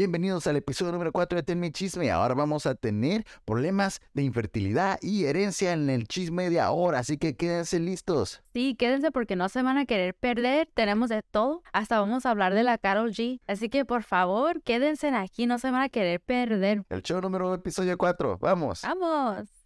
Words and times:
Bienvenidos 0.00 0.46
al 0.46 0.56
episodio 0.56 0.92
número 0.92 1.12
4 1.12 1.36
de 1.36 1.42
Ten 1.42 1.60
Mi 1.60 1.72
Chisme. 1.72 2.10
Ahora 2.10 2.32
vamos 2.32 2.64
a 2.64 2.74
tener 2.74 3.26
problemas 3.44 4.00
de 4.14 4.22
infertilidad 4.22 4.98
y 5.02 5.26
herencia 5.26 5.74
en 5.74 5.90
el 5.90 6.08
chisme 6.08 6.48
de 6.48 6.58
ahora, 6.58 7.00
así 7.00 7.18
que 7.18 7.36
quédense 7.36 7.78
listos. 7.78 8.42
Sí, 8.54 8.76
quédense 8.76 9.10
porque 9.10 9.36
no 9.36 9.50
se 9.50 9.60
van 9.60 9.76
a 9.76 9.84
querer 9.84 10.14
perder. 10.14 10.70
Tenemos 10.72 11.10
de 11.10 11.20
todo. 11.20 11.62
Hasta 11.74 12.00
vamos 12.00 12.24
a 12.24 12.30
hablar 12.30 12.54
de 12.54 12.62
la 12.62 12.78
Carol 12.78 13.10
G. 13.10 13.40
Así 13.46 13.68
que 13.68 13.84
por 13.84 14.02
favor, 14.02 14.62
quédense 14.62 15.08
aquí, 15.08 15.44
no 15.44 15.58
se 15.58 15.70
van 15.70 15.82
a 15.82 15.90
querer 15.90 16.18
perder. 16.18 16.82
El 16.88 17.02
show 17.02 17.20
número 17.20 17.52
episodio 17.52 17.98
4. 17.98 18.38
Vamos. 18.40 18.80
¡Vamos! 18.80 19.59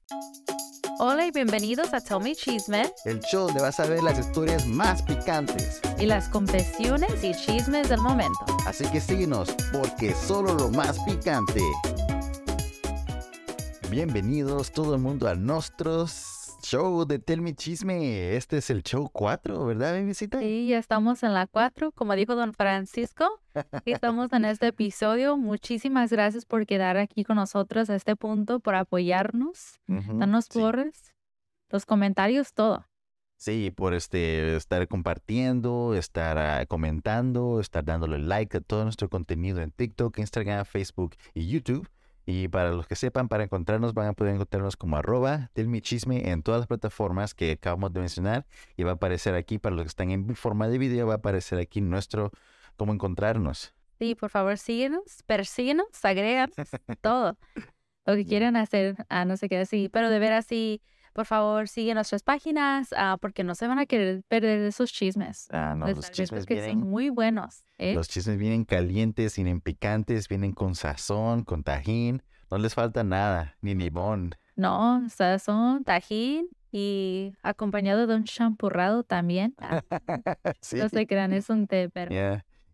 Hola 0.99 1.27
y 1.27 1.31
bienvenidos 1.31 1.93
a 1.95 2.01
Tell 2.01 2.21
Me 2.21 2.35
Chisme 2.35 2.93
El 3.05 3.21
show 3.21 3.47
donde 3.47 3.63
vas 3.63 3.81
a 3.81 3.87
ver 3.87 4.03
las 4.03 4.19
historias 4.19 4.67
más 4.67 5.03
picantes. 5.03 5.81
y 5.99 6.07
las 6.07 6.29
confesiones 6.29 7.23
y 7.25 7.35
chismes 7.35 7.89
del 7.89 8.01
momento. 8.01 8.45
Así 8.67 8.87
que 8.89 9.01
síguenos 9.01 9.49
porque 9.73 10.15
solo 10.15 10.55
lo 10.55 10.69
más 10.71 10.99
picante. 11.01 11.61
Bienvenidos 13.91 14.73
todo 14.73 14.95
el 14.95 15.01
mundo 15.01 15.29
a 15.29 15.35
nuestro 15.35 16.07
show 16.65 17.05
de 17.05 17.19
Tell 17.19 17.43
Me 17.43 17.55
Chisme. 17.55 18.35
Este 18.37 18.57
es 18.57 18.71
el 18.71 18.83
show 18.83 19.11
4, 19.13 19.67
¿verdad, 19.67 19.93
bebecita? 19.93 20.41
Sí, 20.41 20.67
ya 20.69 20.79
estamos 20.79 21.23
en 21.23 21.35
la 21.35 21.47
4, 21.47 21.93
como 21.93 22.15
dijo 22.17 22.35
don 22.35 22.55
Francisco. 22.55 23.41
estamos 23.85 24.33
en 24.33 24.47
este 24.47 24.69
episodio. 24.69 25.37
Muchísimas 25.37 26.11
gracias 26.11 26.47
por 26.47 26.67
quedar 26.67 26.97
aquí 26.97 27.23
con 27.23 27.37
nosotros 27.37 27.91
a 27.91 27.95
este 27.95 28.17
punto, 28.17 28.61
por 28.61 28.75
apoyarnos, 28.75 29.79
darnos 29.87 30.47
sí. 30.51 30.61
los 31.69 31.87
comentarios, 31.87 32.55
todo. 32.55 32.87
Sí, 33.37 33.71
por 33.71 33.93
este 33.93 34.57
estar 34.57 34.89
compartiendo, 34.89 35.95
estar 35.95 36.39
ah, 36.39 36.65
comentando, 36.67 37.61
estar 37.61 37.85
dándole 37.85 38.19
like 38.19 38.57
a 38.57 38.61
todo 38.61 38.85
nuestro 38.85 39.11
contenido 39.11 39.61
en 39.61 39.71
TikTok, 39.71 40.19
Instagram, 40.19 40.65
Facebook 40.65 41.15
y 41.35 41.47
YouTube. 41.49 41.87
Y 42.27 42.49
para 42.49 42.71
los 42.71 42.87
que 42.87 42.97
sepan, 42.97 43.29
para 43.29 43.45
encontrarnos 43.45 43.93
van 43.93 44.09
a 44.09 44.13
poder 44.15 44.35
encontrarnos 44.35 44.77
como 44.77 44.97
arroba 44.97 45.51
Chisme 45.83 46.31
en 46.31 46.43
todas 46.43 46.61
las 46.61 46.67
plataformas 46.67 47.35
que 47.35 47.53
acabamos 47.53 47.93
de 47.93 48.01
mencionar. 48.01 48.47
Y 48.77 48.83
va 48.83 48.93
a 48.93 48.95
aparecer 48.95 49.35
aquí, 49.35 49.59
para 49.59 49.77
los 49.77 49.85
que 49.85 49.89
están 49.89 50.11
en 50.11 50.35
forma 50.35 50.69
de 50.69 50.79
video, 50.79 51.07
va 51.07 51.15
a 51.15 51.17
aparecer 51.17 51.59
aquí 51.59 51.81
nuestro 51.81 52.31
cómo 52.77 52.93
encontrarnos. 52.93 53.75
Sí, 53.99 54.15
por 54.15 54.31
favor, 54.31 54.59
síguenos, 54.59 55.23
persíguenos, 55.27 55.87
agréganos, 56.03 56.57
todo. 57.01 57.37
Lo 58.07 58.15
que 58.17 58.25
quieran 58.27 58.57
hacer, 58.57 58.97
ah, 59.09 59.25
no 59.25 59.37
sé 59.37 59.49
qué 59.49 59.59
así. 59.59 59.89
Pero 59.89 60.11
de 60.11 60.19
veras, 60.19 60.47
sí, 60.47 60.83
por 61.15 61.27
favor, 61.27 61.69
sigue 61.69 61.95
nuestras 61.95 62.23
páginas, 62.25 62.93
ah, 62.97 63.17
porque 63.21 63.45
no 63.45 63.55
se 63.55 63.69
van 63.69 63.79
a 63.79 63.87
querer 63.87 64.25
perder 64.29 64.61
esos 64.63 64.93
chismes. 64.93 65.47
Ah, 65.53 65.75
no, 65.77 65.87
Los 65.87 65.97
los 65.97 66.07
chismes 66.11 66.17
chismes 66.17 66.47
que 66.47 66.55
vienen, 66.55 66.81
son 66.81 66.91
muy 66.91 67.09
buenos. 67.09 67.65
¿eh? 67.79 67.95
los 67.95 68.09
chismes 68.09 68.37
vienen 68.37 68.65
calientes, 68.65 69.37
vienen 69.37 69.61
picantes, 69.61 70.29
vienen 70.29 70.53
con 70.53 70.75
sazón, 70.75 71.45
con 71.45 71.63
tajín. 71.63 72.23
No 72.51 72.59
les 72.59 72.75
falta 72.75 73.05
nada, 73.05 73.57
ni 73.63 73.75
limón. 73.75 74.35
No, 74.57 75.09
sazón, 75.09 75.85
tajín 75.85 76.49
y 76.73 77.33
acompañado 77.43 78.09
de 78.09 78.17
un 78.17 78.25
champurrado 78.25 79.05
también. 79.05 79.55
Ah, 79.59 79.83
sí. 80.61 80.77
No 80.77 80.89
se 80.89 81.07
crean, 81.07 81.33
es 81.33 81.49
un 81.49 81.69
té, 81.69 81.89
pero. 81.89 82.11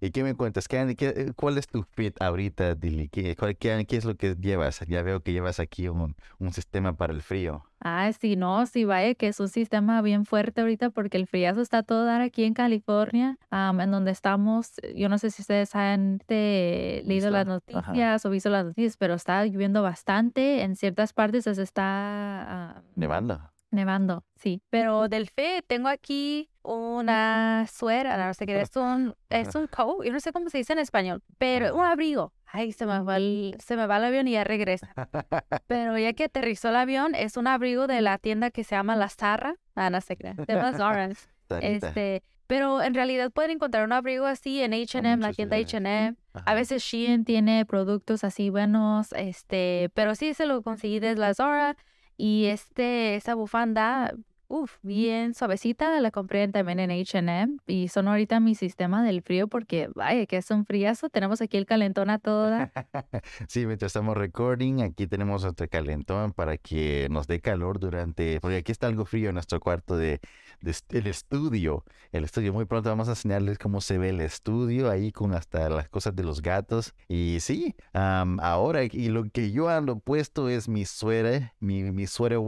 ¿Y 0.01 0.11
qué 0.13 0.23
me 0.25 0.35
cuentas? 0.35 0.67
¿Qué, 0.67 0.95
qué- 0.97 1.33
cuál 1.37 1.59
es 1.59 1.69
tu 1.69 1.83
fit 1.83 2.21
ahorita, 2.23 2.75
Dili? 2.75 3.09
¿Qué, 3.09 3.37
cuál- 3.37 3.57
qué- 3.57 3.85
qué 3.87 3.97
es 3.97 4.05
lo 4.05 4.17
que 4.17 4.35
llevas? 4.35 4.81
Ya 4.89 5.03
veo 5.03 5.23
que 5.23 5.33
llevas 5.33 5.61
aquí 5.61 5.89
un, 5.89 6.17
un 6.39 6.53
sistema 6.53 6.95
para 6.97 7.13
el 7.13 7.21
frío. 7.23 7.65
Ah, 7.83 8.11
sí, 8.13 8.37
no, 8.37 8.67
sí, 8.67 8.85
vaya 8.85 9.15
que 9.15 9.29
es 9.29 9.41
un 9.41 9.49
sistema 9.49 10.03
bien 10.03 10.27
fuerte 10.27 10.61
ahorita 10.61 10.91
porque 10.91 11.17
el 11.17 11.27
friazo 11.27 11.63
está 11.63 11.83
todo 11.83 12.05
dar 12.05 12.21
aquí 12.21 12.45
en 12.45 12.53
California, 12.53 13.39
en 13.51 13.91
donde 13.91 14.11
estamos. 14.11 14.73
Yo 14.95 15.09
no 15.09 15.17
sé 15.19 15.31
si 15.31 15.41
ustedes 15.43 15.75
han 15.75 16.21
eh, 16.29 17.03
leído 17.07 17.31
las 17.31 17.47
ajá. 17.47 17.55
noticias 17.55 18.27
o 18.27 18.31
visto 18.31 18.51
las 18.51 18.67
noticias, 18.67 18.97
pero 18.99 19.15
está 19.15 19.45
lloviendo 19.47 19.83
bastante. 19.83 20.63
En 20.63 20.77
ciertas 20.77 21.13
partes 21.15 21.45
se 21.45 21.63
está 21.63 22.83
Nevando. 22.97 23.50
Nevando, 23.71 24.25
sí. 24.37 24.63
Pero 24.71 25.09
del 25.09 25.29
fe 25.29 25.63
tengo 25.67 25.89
aquí 25.89 26.51
una 26.63 27.67
suera, 27.73 28.27
no 28.27 28.35
sé 28.35 28.47
qué, 28.47 28.61
es 28.61 28.75
un, 28.77 29.15
es 29.29 29.55
un 29.55 29.67
coat, 29.67 30.05
yo 30.05 30.13
no 30.13 30.21
sé 30.21 30.33
cómo 30.33 30.49
se 30.51 30.59
dice 30.59 30.73
en 30.73 30.79
español, 30.79 31.23
pero 31.39 31.75
un 31.75 31.85
abrigo. 31.85 32.33
Ay, 32.53 32.73
se 32.73 32.85
me 32.85 32.99
va 33.01 33.17
el, 33.17 33.57
se 33.65 33.77
me 33.77 33.87
va 33.87 33.99
el 33.99 34.05
avión 34.05 34.27
y 34.27 34.33
ya 34.33 34.43
regresa. 34.43 34.93
Pero 35.69 35.97
ya 35.97 36.13
que 36.15 36.25
aterrizó 36.25 36.71
el 36.71 36.77
avión, 36.77 37.15
es 37.15 37.37
un 37.37 37.47
abrigo 37.47 37.87
de 37.87 38.01
la 38.01 38.19
tienda 38.19 38.51
que 38.51 38.65
se 38.65 38.75
llama 38.75 38.97
La 38.97 39.09
Zarra. 39.09 39.55
Ah, 39.77 39.89
no 39.89 40.01
sé 40.01 40.17
qué. 40.17 40.35
De 40.35 40.55
las 40.55 40.77
Zarras. 40.77 41.29
Sarita. 41.49 41.87
Este, 41.89 42.25
pero 42.49 42.83
en 42.83 42.95
realidad 42.95 43.31
pueden 43.31 43.53
encontrar 43.53 43.85
un 43.85 43.93
abrigo 43.93 44.27
así 44.27 44.61
en 44.61 44.75
H&M, 44.75 45.19
la 45.19 45.33
tienda. 45.33 45.57
H&M. 45.57 46.17
A 46.33 46.55
veces 46.55 46.83
Shein 46.83 47.25
tiene 47.25 47.65
productos 47.65 48.25
así 48.25 48.51
buenos, 48.51 49.13
este, 49.13 49.89
pero 49.95 50.17
sí 50.17 50.35
se 50.35 50.47
lo 50.47 50.61
conseguí 50.63 50.99
desde 50.99 51.21
la 51.21 51.33
Zara 51.33 51.77
y 52.21 52.47
este, 52.47 53.17
esa 53.17 53.35
bufanda, 53.35 54.15
uff, 54.51 54.79
bien 54.83 55.33
suavecita, 55.33 56.01
la 56.01 56.11
compré 56.11 56.47
también 56.49 56.81
en 56.81 56.91
H&M 56.91 57.57
y 57.69 57.89
son 57.89 58.09
ahorita 58.09 58.41
mi 58.41 58.57
sistema 58.57 59.05
del 59.05 59.23
frío 59.23 59.47
porque, 59.47 59.89
vaya, 59.95 60.27
que 60.27 60.37
es 60.37 60.51
un 60.51 60.67
friazo, 60.67 61.09
tenemos 61.09 61.41
aquí 61.41 61.57
el 61.57 61.67
calentón 61.67 62.11
a 62.11 62.19
toda. 62.19 62.73
Sí, 63.49 63.67
mientras 63.67 63.91
estamos 63.91 64.17
recording, 64.17 64.83
aquí 64.83 65.07
tenemos 65.07 65.43
nuestro 65.43 65.69
calentón 65.69 66.33
para 66.33 66.57
que 66.57 67.09
nos 67.11 67.27
dé 67.27 67.41
calor 67.41 67.79
durante, 67.79 68.41
porque 68.41 68.57
aquí 68.57 68.73
está 68.73 68.87
algo 68.87 69.05
frío 69.05 69.29
en 69.29 69.35
nuestro 69.35 69.61
cuarto 69.61 69.97
de, 69.97 70.21
de 70.61 70.75
el 70.91 71.07
estudio. 71.07 71.85
El 72.13 72.25
estudio, 72.25 72.53
muy 72.53 72.65
pronto 72.65 72.89
vamos 72.89 73.09
a 73.09 73.13
enseñarles 73.13 73.59
cómo 73.59 73.81
se 73.81 73.99
ve 73.99 74.11
el 74.11 74.21
estudio 74.21 74.91
ahí 74.91 75.13
con 75.13 75.35
hasta 75.35 75.69
las 75.69 75.89
cosas 75.89 76.17
de 76.17 76.25
los 76.25 76.43
gatos. 76.43 76.95
Y 77.09 77.39
sí, 77.41 77.75
am, 77.93 78.41
ahora, 78.41 78.85
y 78.85 79.09
lo 79.09 79.25
que 79.25 79.53
yo 79.53 79.69
ando 79.69 79.99
puesto 79.99 80.49
es 80.49 80.69
mi 80.69 80.85
suéter, 80.85 81.53
mi, 81.61 81.83
mi 81.83 82.07
suéter 82.07 82.41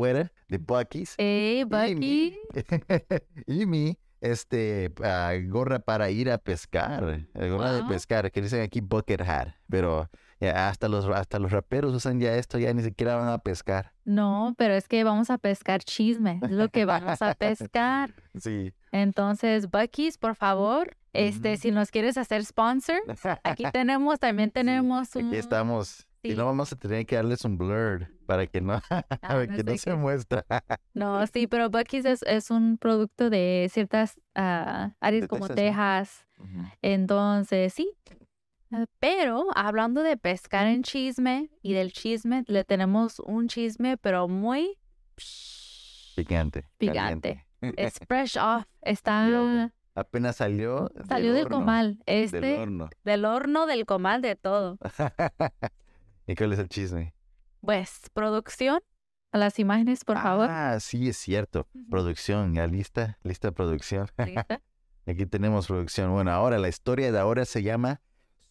de 0.48 0.58
Bucky's. 0.58 1.14
Hey, 1.18 1.64
Y 2.00 2.38
mi 3.66 3.98
este, 4.22 4.92
ah, 5.02 5.32
gorra 5.46 5.80
para 5.80 6.10
ir 6.10 6.30
a 6.30 6.38
pescar, 6.38 7.26
eh, 7.34 7.48
gorra 7.50 7.72
de 7.72 7.82
pescar, 7.84 8.30
que 8.30 8.40
dicen 8.40 8.62
aquí 8.62 8.80
bucket 8.80 9.20
hat, 9.20 9.48
pero 9.68 10.08
ya 10.40 10.68
hasta 10.68 10.88
los, 10.88 11.06
hasta 11.06 11.38
los 11.38 11.50
raperos 11.50 11.94
usan 11.94 12.20
ya 12.20 12.34
esto, 12.36 12.58
ya 12.58 12.72
ni 12.72 12.82
siquiera 12.82 13.16
van 13.16 13.28
a 13.28 13.38
pescar. 13.38 13.92
No, 14.04 14.54
pero 14.56 14.74
es 14.74 14.88
que 14.88 15.04
vamos 15.04 15.28
a 15.30 15.38
pescar 15.38 15.82
chisme, 15.82 16.40
es 16.42 16.50
lo 16.50 16.68
que 16.68 16.84
vamos 16.84 17.20
a 17.20 17.34
pescar. 17.34 18.14
Sí. 18.38 18.72
Entonces, 18.92 19.70
Bucky's, 19.70 20.16
por 20.16 20.34
favor, 20.36 20.96
este, 21.12 21.58
si 21.58 21.70
nos 21.70 21.90
quieres 21.90 22.16
hacer 22.16 22.42
sponsor, 22.46 22.96
aquí 23.44 23.64
tenemos, 23.72 24.18
también 24.18 24.50
tenemos 24.50 25.14
un... 25.16 25.28
Aquí 25.28 25.36
estamos. 25.36 26.06
Y 26.24 26.34
no 26.34 26.44
vamos 26.46 26.72
a 26.72 26.76
tener 26.76 27.04
que 27.04 27.16
darles 27.16 27.44
un 27.44 27.58
blur 27.58 28.06
para 28.26 28.46
que 28.46 28.60
no, 28.60 28.80
para 28.88 29.46
no 29.46 29.56
que 29.56 29.64
no 29.64 29.76
se 29.76 29.90
qué. 29.90 29.96
muestra. 29.96 30.44
No, 30.94 31.26
sí, 31.26 31.46
pero 31.48 31.68
Bucky's 31.68 32.04
es, 32.04 32.22
es 32.22 32.50
un 32.50 32.78
producto 32.78 33.28
de 33.28 33.68
ciertas 33.72 34.20
ah, 34.34 34.92
áreas 35.00 35.22
De 35.22 35.28
como 35.28 35.48
Texas. 35.48 36.24
Entonces, 36.80 37.74
sí. 37.74 37.92
Ah, 38.70 38.86
Pero 39.00 39.46
hablando 39.54 40.02
de 40.02 40.16
pescar 40.16 40.66
en 40.66 40.82
chisme 40.82 41.50
y 41.60 41.72
del 41.74 41.92
chisme, 41.92 42.44
le 42.46 42.64
tenemos 42.64 43.18
un 43.20 43.48
chisme, 43.48 43.96
pero 43.98 44.28
muy 44.28 44.78
Picante. 46.16 46.64
Picante. 46.78 47.44
caliente. 47.60 47.82
es 47.82 47.98
fresh 48.08 48.36
off. 48.38 48.64
Está 48.80 49.28
Yo- 49.28 49.68
Apenas 49.94 50.36
salió. 50.36 50.90
salió 51.06 51.34
del 51.34 51.44
horno, 51.46 51.58
comal. 51.58 51.96
Del 52.06 52.24
Este, 52.24 52.58
horno. 52.58 52.88
del 53.04 53.24
horno 53.26 53.66
del 53.66 53.84
comal 53.84 54.22
de 54.22 54.36
todo. 54.36 54.78
¿Y 56.26 56.34
cuál 56.34 56.52
es 56.52 56.58
el 56.58 56.68
chisme? 56.68 57.14
Pues, 57.60 58.10
producción. 58.12 58.80
A 59.32 59.38
las 59.38 59.58
imágenes, 59.58 60.04
por 60.04 60.18
favor. 60.18 60.48
Ah, 60.50 60.78
sí, 60.78 61.08
es 61.08 61.16
cierto. 61.16 61.66
Producción, 61.88 62.54
ya 62.54 62.66
lista, 62.66 63.18
lista 63.22 63.50
producción. 63.50 64.06
¿Lista? 64.18 64.60
Aquí 65.06 65.24
tenemos 65.24 65.66
producción. 65.66 66.12
Bueno, 66.12 66.32
ahora 66.32 66.58
la 66.58 66.68
historia 66.68 67.10
de 67.10 67.18
ahora 67.18 67.46
se 67.46 67.62
llama 67.62 68.02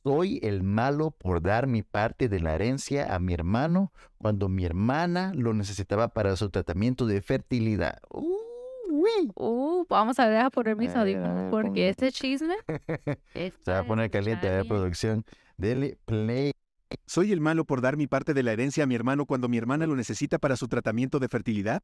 Soy 0.03 0.39
el 0.41 0.63
malo 0.63 1.11
por 1.11 1.39
dar 1.41 1.67
mi 1.67 1.83
parte 1.83 2.29
de 2.29 2.39
la 2.39 2.55
herencia 2.55 3.13
a 3.13 3.19
mi 3.19 3.35
hermano 3.35 3.93
cuando 4.17 4.49
mi 4.49 4.65
hermana 4.65 5.31
lo 5.35 5.53
necesitaba 5.53 6.07
para 6.07 6.35
su 6.35 6.49
tratamiento 6.49 7.05
de 7.05 7.21
fertilidad. 7.21 7.99
Uh, 8.09 8.35
uy. 8.89 9.31
Uh, 9.35 9.85
vamos 9.87 10.17
a 10.19 10.27
ver 10.27 10.41
a 10.41 10.49
poner 10.49 10.75
mis 10.75 10.95
A 10.95 11.03
ver, 11.03 11.17
a 11.17 11.19
audífonos 11.19 11.41
ver, 11.43 11.51
porque 11.51 11.89
este 11.89 12.11
chisme. 12.11 12.55
Se 13.63 13.71
va 13.71 13.79
a 13.79 13.83
poner 13.83 14.09
caliente, 14.09 14.49
a 14.49 14.51
ver, 14.53 14.67
producción. 14.67 15.23
Dele 15.57 15.99
play. 16.05 16.53
¿Soy 17.05 17.31
el 17.31 17.41
malo 17.41 17.65
por 17.65 17.81
dar 17.81 17.97
mi 17.97 18.07
parte 18.07 18.33
de 18.33 18.43
la 18.43 18.53
herencia 18.53 18.83
a 18.83 18.87
mi 18.87 18.95
hermano 18.95 19.25
cuando 19.25 19.49
mi 19.49 19.57
hermana 19.57 19.85
lo 19.85 19.95
necesita 19.95 20.39
para 20.39 20.55
su 20.55 20.67
tratamiento 20.67 21.19
de 21.19 21.27
fertilidad? 21.27 21.83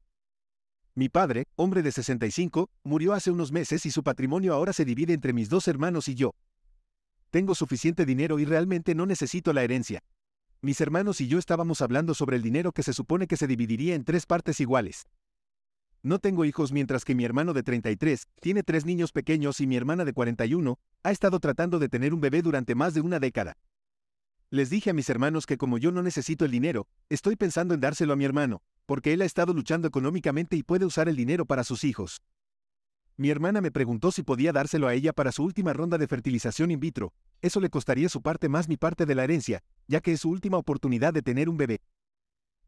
Mi 0.95 1.09
padre, 1.09 1.45
hombre 1.55 1.83
de 1.83 1.91
65, 1.91 2.69
murió 2.83 3.13
hace 3.13 3.29
unos 3.29 3.51
meses 3.51 3.85
y 3.85 3.91
su 3.91 4.03
patrimonio 4.03 4.53
ahora 4.53 4.73
se 4.73 4.85
divide 4.85 5.13
entre 5.13 5.33
mis 5.33 5.49
dos 5.49 5.67
hermanos 5.67 6.07
y 6.07 6.15
yo. 6.15 6.33
Tengo 7.29 7.55
suficiente 7.55 8.05
dinero 8.05 8.39
y 8.39 8.45
realmente 8.45 8.95
no 8.95 9.05
necesito 9.05 9.53
la 9.53 9.63
herencia. 9.63 10.01
Mis 10.61 10.81
hermanos 10.81 11.21
y 11.21 11.27
yo 11.27 11.37
estábamos 11.37 11.81
hablando 11.81 12.13
sobre 12.13 12.35
el 12.37 12.41
dinero 12.41 12.71
que 12.71 12.81
se 12.81 12.93
supone 12.93 13.27
que 13.27 13.37
se 13.37 13.47
dividiría 13.47 13.95
en 13.95 14.05
tres 14.05 14.25
partes 14.25 14.59
iguales. 14.59 15.07
No 16.01 16.19
tengo 16.19 16.45
hijos 16.45 16.71
mientras 16.71 17.05
que 17.05 17.15
mi 17.15 17.25
hermano 17.25 17.53
de 17.53 17.63
33 17.63 18.27
tiene 18.39 18.63
tres 18.63 18.85
niños 18.85 19.11
pequeños 19.11 19.59
y 19.59 19.67
mi 19.67 19.75
hermana 19.75 20.05
de 20.05 20.13
41 20.13 20.79
ha 21.03 21.11
estado 21.11 21.39
tratando 21.39 21.79
de 21.79 21.89
tener 21.89 22.13
un 22.13 22.21
bebé 22.21 22.41
durante 22.41 22.75
más 22.75 22.93
de 22.93 23.01
una 23.01 23.19
década. 23.19 23.57
Les 24.49 24.69
dije 24.69 24.91
a 24.91 24.93
mis 24.93 25.09
hermanos 25.09 25.45
que 25.45 25.57
como 25.57 25.77
yo 25.77 25.91
no 25.91 26.01
necesito 26.01 26.45
el 26.45 26.51
dinero, 26.51 26.87
estoy 27.09 27.35
pensando 27.35 27.73
en 27.73 27.81
dárselo 27.81 28.13
a 28.13 28.15
mi 28.15 28.23
hermano, 28.23 28.61
porque 28.85 29.11
él 29.11 29.21
ha 29.21 29.25
estado 29.25 29.53
luchando 29.53 29.89
económicamente 29.89 30.55
y 30.55 30.63
puede 30.63 30.85
usar 30.85 31.09
el 31.09 31.17
dinero 31.17 31.45
para 31.45 31.65
sus 31.65 31.83
hijos. 31.83 32.21
Mi 33.17 33.29
hermana 33.29 33.59
me 33.59 33.71
preguntó 33.71 34.09
si 34.09 34.23
podía 34.23 34.53
dárselo 34.53 34.87
a 34.87 34.93
ella 34.93 35.11
para 35.11 35.33
su 35.33 35.43
última 35.43 35.73
ronda 35.73 35.97
de 35.97 36.07
fertilización 36.07 36.71
in 36.71 36.79
vitro. 36.79 37.11
Eso 37.41 37.59
le 37.59 37.69
costaría 37.69 38.07
su 38.07 38.21
parte 38.21 38.47
más 38.47 38.69
mi 38.69 38.77
parte 38.77 39.05
de 39.05 39.15
la 39.15 39.25
herencia, 39.25 39.63
ya 39.85 39.99
que 39.99 40.13
es 40.13 40.21
su 40.21 40.29
última 40.29 40.57
oportunidad 40.57 41.13
de 41.13 41.23
tener 41.23 41.49
un 41.49 41.57
bebé. 41.57 41.81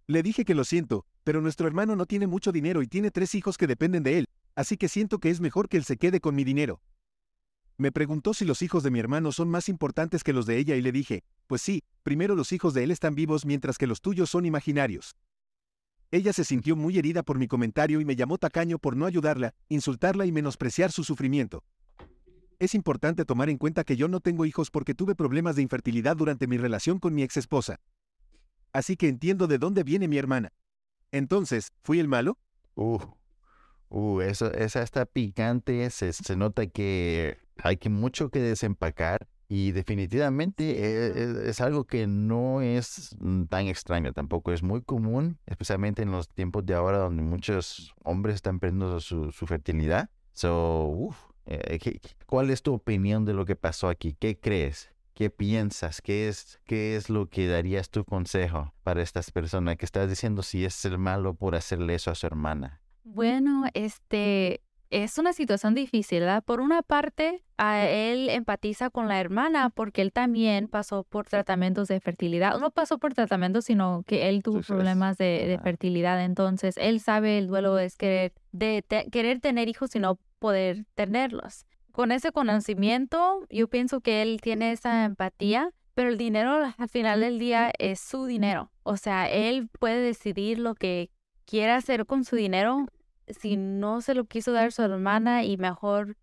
Le 0.05 0.21
dije 0.21 0.43
que 0.43 0.55
lo 0.55 0.65
siento, 0.65 1.05
pero 1.23 1.39
nuestro 1.39 1.65
hermano 1.65 1.95
no 1.95 2.05
tiene 2.05 2.27
mucho 2.27 2.51
dinero 2.51 2.81
y 2.81 2.87
tiene 2.87 3.09
tres 3.09 3.35
hijos 3.35 3.57
que 3.57 3.67
dependen 3.67 4.03
de 4.03 4.17
él, 4.17 4.25
así 4.53 4.75
que 4.75 4.89
siento 4.89 5.19
que 5.19 5.29
es 5.29 5.39
mejor 5.39 5.69
que 5.69 5.77
él 5.77 5.85
se 5.85 5.95
quede 5.95 6.19
con 6.19 6.35
mi 6.35 6.43
dinero. 6.43 6.81
Me 7.79 7.93
preguntó 7.93 8.33
si 8.33 8.43
los 8.43 8.61
hijos 8.61 8.83
de 8.83 8.91
mi 8.91 8.99
hermano 8.99 9.31
son 9.31 9.49
más 9.49 9.69
importantes 9.69 10.25
que 10.25 10.33
los 10.33 10.45
de 10.45 10.57
ella 10.57 10.75
y 10.75 10.81
le 10.81 10.91
dije, 10.91 11.23
pues 11.47 11.61
sí, 11.61 11.85
primero 12.03 12.35
los 12.35 12.51
hijos 12.51 12.73
de 12.73 12.83
él 12.83 12.91
están 12.91 13.15
vivos 13.15 13.45
mientras 13.45 13.77
que 13.77 13.87
los 13.87 14.01
tuyos 14.01 14.29
son 14.29 14.45
imaginarios. 14.45 15.15
Ella 16.11 16.33
se 16.33 16.43
sintió 16.43 16.75
muy 16.75 16.97
herida 16.99 17.23
por 17.23 17.39
mi 17.39 17.47
comentario 17.47 18.01
y 18.01 18.05
me 18.05 18.17
llamó 18.17 18.37
tacaño 18.37 18.79
por 18.79 18.97
no 18.97 19.05
ayudarla, 19.05 19.53
insultarla 19.69 20.25
y 20.25 20.33
menospreciar 20.33 20.91
su 20.91 21.05
sufrimiento. 21.05 21.63
Es 22.59 22.75
importante 22.75 23.23
tomar 23.23 23.49
en 23.49 23.57
cuenta 23.57 23.85
que 23.85 23.95
yo 23.95 24.09
no 24.09 24.19
tengo 24.19 24.43
hijos 24.43 24.71
porque 24.71 24.93
tuve 24.93 25.15
problemas 25.15 25.55
de 25.55 25.61
infertilidad 25.61 26.17
durante 26.17 26.47
mi 26.47 26.57
relación 26.57 26.99
con 26.99 27.15
mi 27.15 27.23
ex 27.23 27.37
esposa. 27.37 27.79
Así 28.73 28.97
que 28.97 29.07
entiendo 29.07 29.47
de 29.47 29.57
dónde 29.57 29.83
viene 29.83 30.09
mi 30.09 30.17
hermana. 30.17 30.51
Entonces, 31.13 31.71
¿fui 31.81 32.01
el 32.01 32.09
malo? 32.09 32.37
Uh, 32.75 32.99
uh, 33.87 34.19
eso, 34.19 34.51
esa 34.51 34.83
está 34.83 35.05
picante, 35.05 35.89
se, 35.91 36.11
se 36.11 36.35
nota 36.35 36.67
que 36.67 37.37
hay 37.63 37.77
que 37.77 37.89
mucho 37.89 38.29
que 38.29 38.39
desempacar 38.39 39.27
y 39.47 39.71
definitivamente 39.71 40.63
e- 40.63 41.07
e- 41.07 41.49
es, 41.49 41.59
algo 41.61 41.85
que 41.85 42.05
no 42.07 42.61
es 42.61 43.15
mm, 43.19 43.45
tan 43.45 43.67
extraño, 43.67 44.13
tampoco 44.13 44.51
es 44.51 44.61
muy 44.63 44.81
común, 44.81 45.39
especialmente 45.47 46.03
en 46.03 46.11
los 46.11 46.29
tiempos 46.29 46.65
de 46.65 46.75
ahora 46.75 46.99
donde 46.99 47.23
muchos 47.23 47.93
hombres 48.03 48.35
están 48.35 48.59
perdiendo 48.59 48.99
su, 48.99 49.31
su 49.31 49.47
fertilidad. 49.47 50.09
So, 50.33 50.85
uf, 50.87 51.17
eh, 51.47 51.79
¿qué- 51.79 51.99
qué- 51.99 52.15
¿cuál 52.27 52.49
es 52.51 52.61
tu 52.61 52.73
opinión 52.73 53.25
de 53.25 53.33
lo 53.33 53.45
que 53.45 53.55
pasó 53.55 53.89
aquí? 53.89 54.15
¿Qué 54.19 54.39
crees? 54.39 54.91
¿Qué 55.15 55.29
piensas? 55.29 56.01
¿Qué 56.01 56.29
es, 56.29 56.61
qué 56.65 56.95
es 56.95 57.09
lo 57.09 57.27
que 57.27 57.47
darías 57.47 57.89
tu 57.89 58.05
consejo 58.05 58.73
para 58.83 59.01
estas 59.01 59.31
personas 59.31 59.75
que 59.77 59.85
estás 59.85 60.07
diciendo 60.09 60.43
si 60.43 60.63
es 60.63 60.85
el 60.85 60.97
malo 60.97 61.33
por 61.33 61.55
hacerle 61.55 61.95
eso 61.95 62.11
a 62.11 62.15
su 62.15 62.25
hermana? 62.27 62.81
Bueno, 63.03 63.65
este 63.73 64.61
es 64.89 65.17
una 65.17 65.33
situación 65.33 65.75
difícil, 65.75 66.21
¿verdad? 66.21 66.43
Por 66.43 66.61
una 66.61 66.81
parte, 66.81 67.43
a 67.57 67.85
él 67.87 68.29
empatiza 68.29 68.89
con 68.89 69.07
la 69.07 69.19
hermana 69.19 69.69
porque 69.69 70.01
él 70.01 70.11
también 70.11 70.67
pasó 70.67 71.03
por 71.03 71.27
tratamientos 71.27 71.87
de 71.87 71.99
fertilidad. 71.99 72.59
No 72.59 72.71
pasó 72.71 72.97
por 72.97 73.13
tratamientos, 73.13 73.65
sino 73.65 74.03
que 74.07 74.29
él 74.29 74.41
tuvo 74.41 74.61
problemas 74.61 75.17
de, 75.17 75.59
fertilidad. 75.63 76.23
Entonces, 76.23 76.75
él 76.77 76.99
sabe 76.99 77.37
el 77.37 77.47
duelo 77.47 77.77
es 77.77 77.97
querer, 77.97 78.33
de 78.51 78.83
te- 78.87 79.09
querer 79.11 79.39
tener 79.39 79.67
hijos 79.69 79.95
y 79.95 79.99
no 79.99 80.17
poder 80.39 80.85
tenerlos. 80.95 81.65
Con 81.91 82.11
ese 82.11 82.31
conocimiento, 82.31 83.45
yo 83.49 83.67
pienso 83.67 84.01
que 84.01 84.21
él 84.21 84.39
tiene 84.41 84.71
esa 84.71 85.05
empatía, 85.05 85.71
pero 85.93 86.09
el 86.09 86.17
dinero 86.17 86.73
al 86.77 86.89
final 86.89 87.19
del 87.19 87.39
día 87.39 87.71
es 87.77 87.99
su 87.99 88.25
dinero. 88.25 88.71
O 88.83 88.97
sea, 88.97 89.29
él 89.29 89.69
puede 89.79 90.01
decidir 90.01 90.59
lo 90.59 90.75
que 90.75 91.11
quiera 91.45 91.75
hacer 91.75 92.05
con 92.05 92.23
su 92.23 92.35
dinero 92.35 92.87
si 93.39 93.57
no 93.57 94.01
se 94.01 94.13
lo 94.15 94.25
quiso 94.25 94.51
dar 94.51 94.71
su 94.71 94.81
hermana 94.83 95.43
y 95.43 95.57
mejor, 95.57 96.17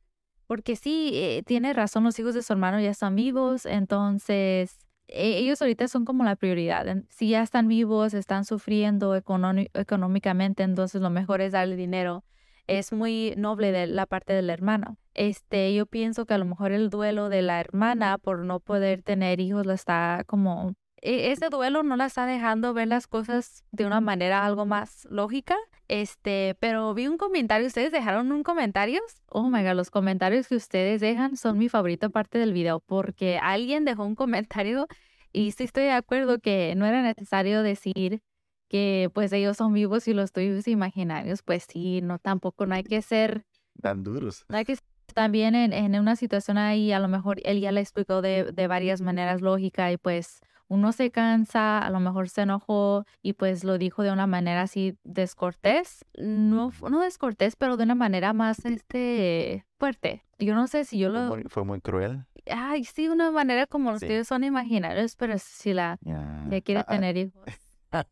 porque 0.47 0.77
sí, 0.77 1.11
eh, 1.15 1.43
tiene 1.47 1.73
razón, 1.73 2.05
los 2.05 2.19
hijos 2.19 2.35
de 2.35 2.43
su 2.43 2.53
hermano 2.53 2.81
ya 2.81 2.91
están 2.91 3.17
vivos, 3.17 3.67
entonces 3.67 4.79
e- 5.09 5.39
ellos 5.39 5.61
ahorita 5.63 5.89
son 5.89 6.05
como 6.05 6.25
la 6.25 6.37
prioridad. 6.37 6.87
Si 7.09 7.31
ya 7.31 7.43
están 7.43 7.69
vivos, 7.69 8.15
están 8.15 8.45
sufriendo 8.45 9.17
económi- 9.17 9.71
económicamente, 9.75 10.63
entonces 10.63 11.01
lo 11.03 11.11
mejor 11.11 11.41
es 11.41 11.53
darle 11.53 11.77
dinero. 11.77 12.25
Es 12.67 12.93
muy 12.93 13.35
noble 13.37 13.71
de 13.73 13.87
la 13.87 14.07
parte 14.07 14.33
del 14.33 14.51
hermano. 14.51 14.99
Este, 15.15 15.73
yo 15.75 15.87
pienso 15.87 16.27
que 16.27 16.35
a 16.35 16.39
lo 16.39 16.45
mejor 16.45 16.73
el 16.73 16.91
duelo 16.91 17.29
de 17.29 17.43
la 17.43 17.61
hermana 17.61 18.19
por 18.19 18.45
no 18.45 18.61
poder 18.61 19.03
tener 19.03 19.41
hijos 19.41 19.67
la 19.67 19.75
está 19.75 20.25
como 20.27 20.75
ese 21.09 21.49
duelo 21.51 21.83
no 21.83 21.97
la 21.97 22.07
está 22.07 22.27
dejando 22.27 22.75
ver 22.75 22.89
las 22.89 23.07
cosas 23.07 23.65
de 23.71 23.87
una 23.87 24.01
manera 24.01 24.45
algo 24.45 24.67
más 24.67 25.07
lógica. 25.11 25.57
Este, 25.89 26.57
pero 26.59 26.93
vi 26.95 27.07
un 27.07 27.17
comentario, 27.17 27.67
¿ustedes 27.67 27.93
dejaron 27.93 28.33
un 28.33 28.43
comentario? 28.43 29.01
Oh 29.29 29.49
my 29.49 29.63
god, 29.63 29.75
los 29.75 29.91
comentarios 29.91 30.49
que 30.49 30.57
ustedes 30.57 31.01
dejan 31.01 31.37
son 31.37 31.59
mi 31.59 31.69
favorita 31.69 32.09
parte 32.09 32.39
del 32.39 32.53
video 32.53 32.81
porque 32.81 33.39
alguien 33.41 33.85
dejó 33.85 34.05
un 34.05 34.17
comentario 34.17 34.89
y 35.33 35.53
sí 35.53 35.65
estoy 35.65 35.85
de 35.85 35.93
acuerdo 35.93 36.39
que 36.41 36.75
no 36.77 36.87
era 36.87 37.03
necesario 37.03 37.63
decir 37.63 38.21
que 38.69 39.11
pues 39.15 39.33
ellos 39.33 39.57
son 39.57 39.73
vivos 39.75 40.09
y 40.09 40.13
los 40.13 40.33
tuyos 40.33 40.67
imaginarios, 40.67 41.43
pues 41.43 41.67
sí, 41.71 42.01
no 42.03 42.19
tampoco 42.19 42.67
no 42.67 42.75
hay 42.75 42.83
que 42.83 43.01
ser 43.01 43.45
Tan 43.81 44.03
duros. 44.03 44.45
no 44.49 44.57
hay 44.57 44.65
que 44.65 44.73
estar 44.73 44.89
también 45.15 45.55
en, 45.55 45.73
en 45.73 45.99
una 46.01 46.17
situación 46.17 46.59
ahí, 46.59 46.91
a 46.91 46.99
lo 46.99 47.07
mejor 47.07 47.39
él 47.45 47.61
ya 47.61 47.71
le 47.71 47.81
explicó 47.81 48.23
de, 48.23 48.51
de 48.53 48.67
varias 48.67 49.01
maneras 49.01 49.41
lógicas 49.41 49.93
y 49.93 49.99
pues 49.99 50.41
uno 50.69 50.93
se 50.93 51.11
cansa, 51.11 51.79
a 51.79 51.91
lo 51.91 52.01
mejor 52.01 52.29
se 52.29 52.43
enojó 52.43 53.05
y 53.23 53.35
pues 53.35 53.65
lo 53.65 53.79
dijo 53.79 54.03
de 54.03 54.13
una 54.13 54.27
manera 54.27 54.63
así 54.63 54.97
descortés, 55.05 56.05
no, 56.19 56.73
no 56.91 57.01
descortés, 57.01 57.57
pero 57.57 57.77
de 57.77 57.85
una 57.85 57.95
manera 57.95 58.33
más 58.33 58.65
este 58.65 59.65
fuerte. 59.79 60.25
Yo 60.39 60.55
no 60.55 60.67
sé 60.67 60.85
si 60.85 60.99
yo 60.99 61.11
Fue 61.11 61.21
lo, 61.21 61.27
muy, 61.29 61.43
fue 61.49 61.65
muy 61.65 61.81
cruel. 61.81 62.25
ay, 62.51 62.85
sí, 62.85 63.09
una 63.09 63.31
manera 63.31 63.67
como 63.67 63.91
los 63.93 64.01
Sí. 64.01 64.07
tuyos 64.07 64.27
son 64.29 64.45
imaginarios, 64.45 65.17
pero 65.17 65.35
si 65.39 65.73
la 65.73 65.99
ya 66.03 66.61
quiere 66.63 66.83
tener 66.89 67.17
hijos. 67.17 67.45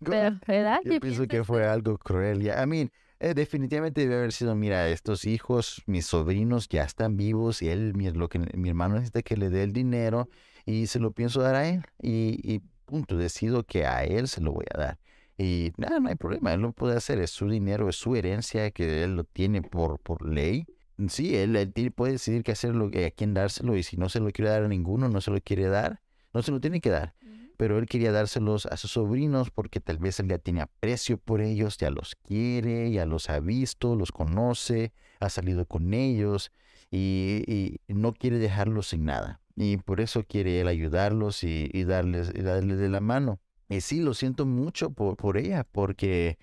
Pero, 0.00 0.38
¿verdad? 0.46 0.80
Yo 0.84 0.92
¿Qué 0.92 1.00
pienso 1.00 1.26
que 1.26 1.44
fue 1.44 1.66
algo 1.66 1.98
cruel. 1.98 2.40
Ya, 2.40 2.62
I 2.62 2.66
mean, 2.66 2.90
eh, 3.20 3.34
definitivamente 3.34 4.00
debe 4.02 4.16
haber 4.16 4.32
sido, 4.32 4.54
mira, 4.54 4.88
estos 4.88 5.24
hijos, 5.26 5.82
mis 5.86 6.06
sobrinos 6.06 6.68
ya 6.68 6.84
están 6.84 7.16
vivos 7.16 7.60
y 7.62 7.68
él, 7.68 7.92
mi, 7.94 8.10
lo 8.10 8.28
que 8.28 8.38
mi 8.38 8.68
hermano 8.68 8.94
necesita 8.94 9.22
que 9.22 9.36
le 9.36 9.50
dé 9.50 9.62
el 9.62 9.72
dinero 9.72 10.28
y 10.66 10.86
se 10.86 10.98
lo 10.98 11.12
pienso 11.12 11.40
dar 11.40 11.54
a 11.54 11.68
él 11.68 11.84
y, 12.00 12.40
y 12.42 12.60
punto, 12.84 13.16
decido 13.16 13.64
que 13.64 13.86
a 13.86 14.04
él 14.04 14.28
se 14.28 14.40
lo 14.40 14.52
voy 14.52 14.66
a 14.74 14.78
dar. 14.78 14.98
Y 15.36 15.72
nada, 15.76 15.98
no 16.00 16.08
hay 16.08 16.14
problema, 16.14 16.54
él 16.54 16.60
lo 16.60 16.72
puede 16.72 16.96
hacer, 16.96 17.18
es 17.18 17.30
su 17.30 17.48
dinero, 17.48 17.88
es 17.88 17.96
su 17.96 18.14
herencia, 18.14 18.70
que 18.70 19.02
él 19.02 19.16
lo 19.16 19.24
tiene 19.24 19.62
por, 19.62 19.98
por 19.98 20.26
ley. 20.26 20.66
Sí, 21.08 21.34
él, 21.36 21.72
puede 21.94 22.12
decidir 22.12 22.44
qué 22.44 22.52
hacerlo, 22.52 22.86
a 22.86 23.10
quién 23.10 23.34
dárselo 23.34 23.76
y 23.76 23.82
si 23.82 23.96
no 23.96 24.08
se 24.08 24.20
lo 24.20 24.30
quiere 24.30 24.50
dar 24.50 24.62
a 24.62 24.68
ninguno, 24.68 25.08
no 25.08 25.20
se 25.20 25.32
lo 25.32 25.40
quiere 25.40 25.66
dar, 25.66 26.00
no 26.32 26.42
se 26.42 26.52
lo 26.52 26.60
tiene 26.60 26.80
que 26.80 26.90
dar 26.90 27.14
pero 27.56 27.78
él 27.78 27.86
quería 27.86 28.12
dárselos 28.12 28.66
a 28.66 28.76
sus 28.76 28.92
sobrinos 28.92 29.50
porque 29.50 29.80
tal 29.80 29.98
vez 29.98 30.18
él 30.20 30.28
ya 30.28 30.38
tiene 30.38 30.62
aprecio 30.62 31.18
por 31.18 31.40
ellos, 31.40 31.78
ya 31.78 31.90
los 31.90 32.16
quiere, 32.16 32.90
ya 32.90 33.06
los 33.06 33.30
ha 33.30 33.40
visto, 33.40 33.96
los 33.96 34.12
conoce, 34.12 34.92
ha 35.20 35.28
salido 35.28 35.66
con 35.66 35.94
ellos 35.94 36.50
y, 36.90 37.42
y 37.46 37.94
no 37.94 38.12
quiere 38.12 38.38
dejarlos 38.38 38.88
sin 38.88 39.04
nada. 39.04 39.40
Y 39.56 39.76
por 39.78 40.00
eso 40.00 40.24
quiere 40.24 40.60
él 40.60 40.68
ayudarlos 40.68 41.44
y, 41.44 41.70
y 41.72 41.84
darles, 41.84 42.32
y 42.34 42.42
darles 42.42 42.78
de 42.78 42.88
la 42.88 43.00
mano. 43.00 43.40
Y 43.68 43.80
sí, 43.80 44.00
lo 44.00 44.14
siento 44.14 44.46
mucho 44.46 44.90
por, 44.90 45.16
por 45.16 45.36
ella, 45.36 45.64
porque 45.70 46.38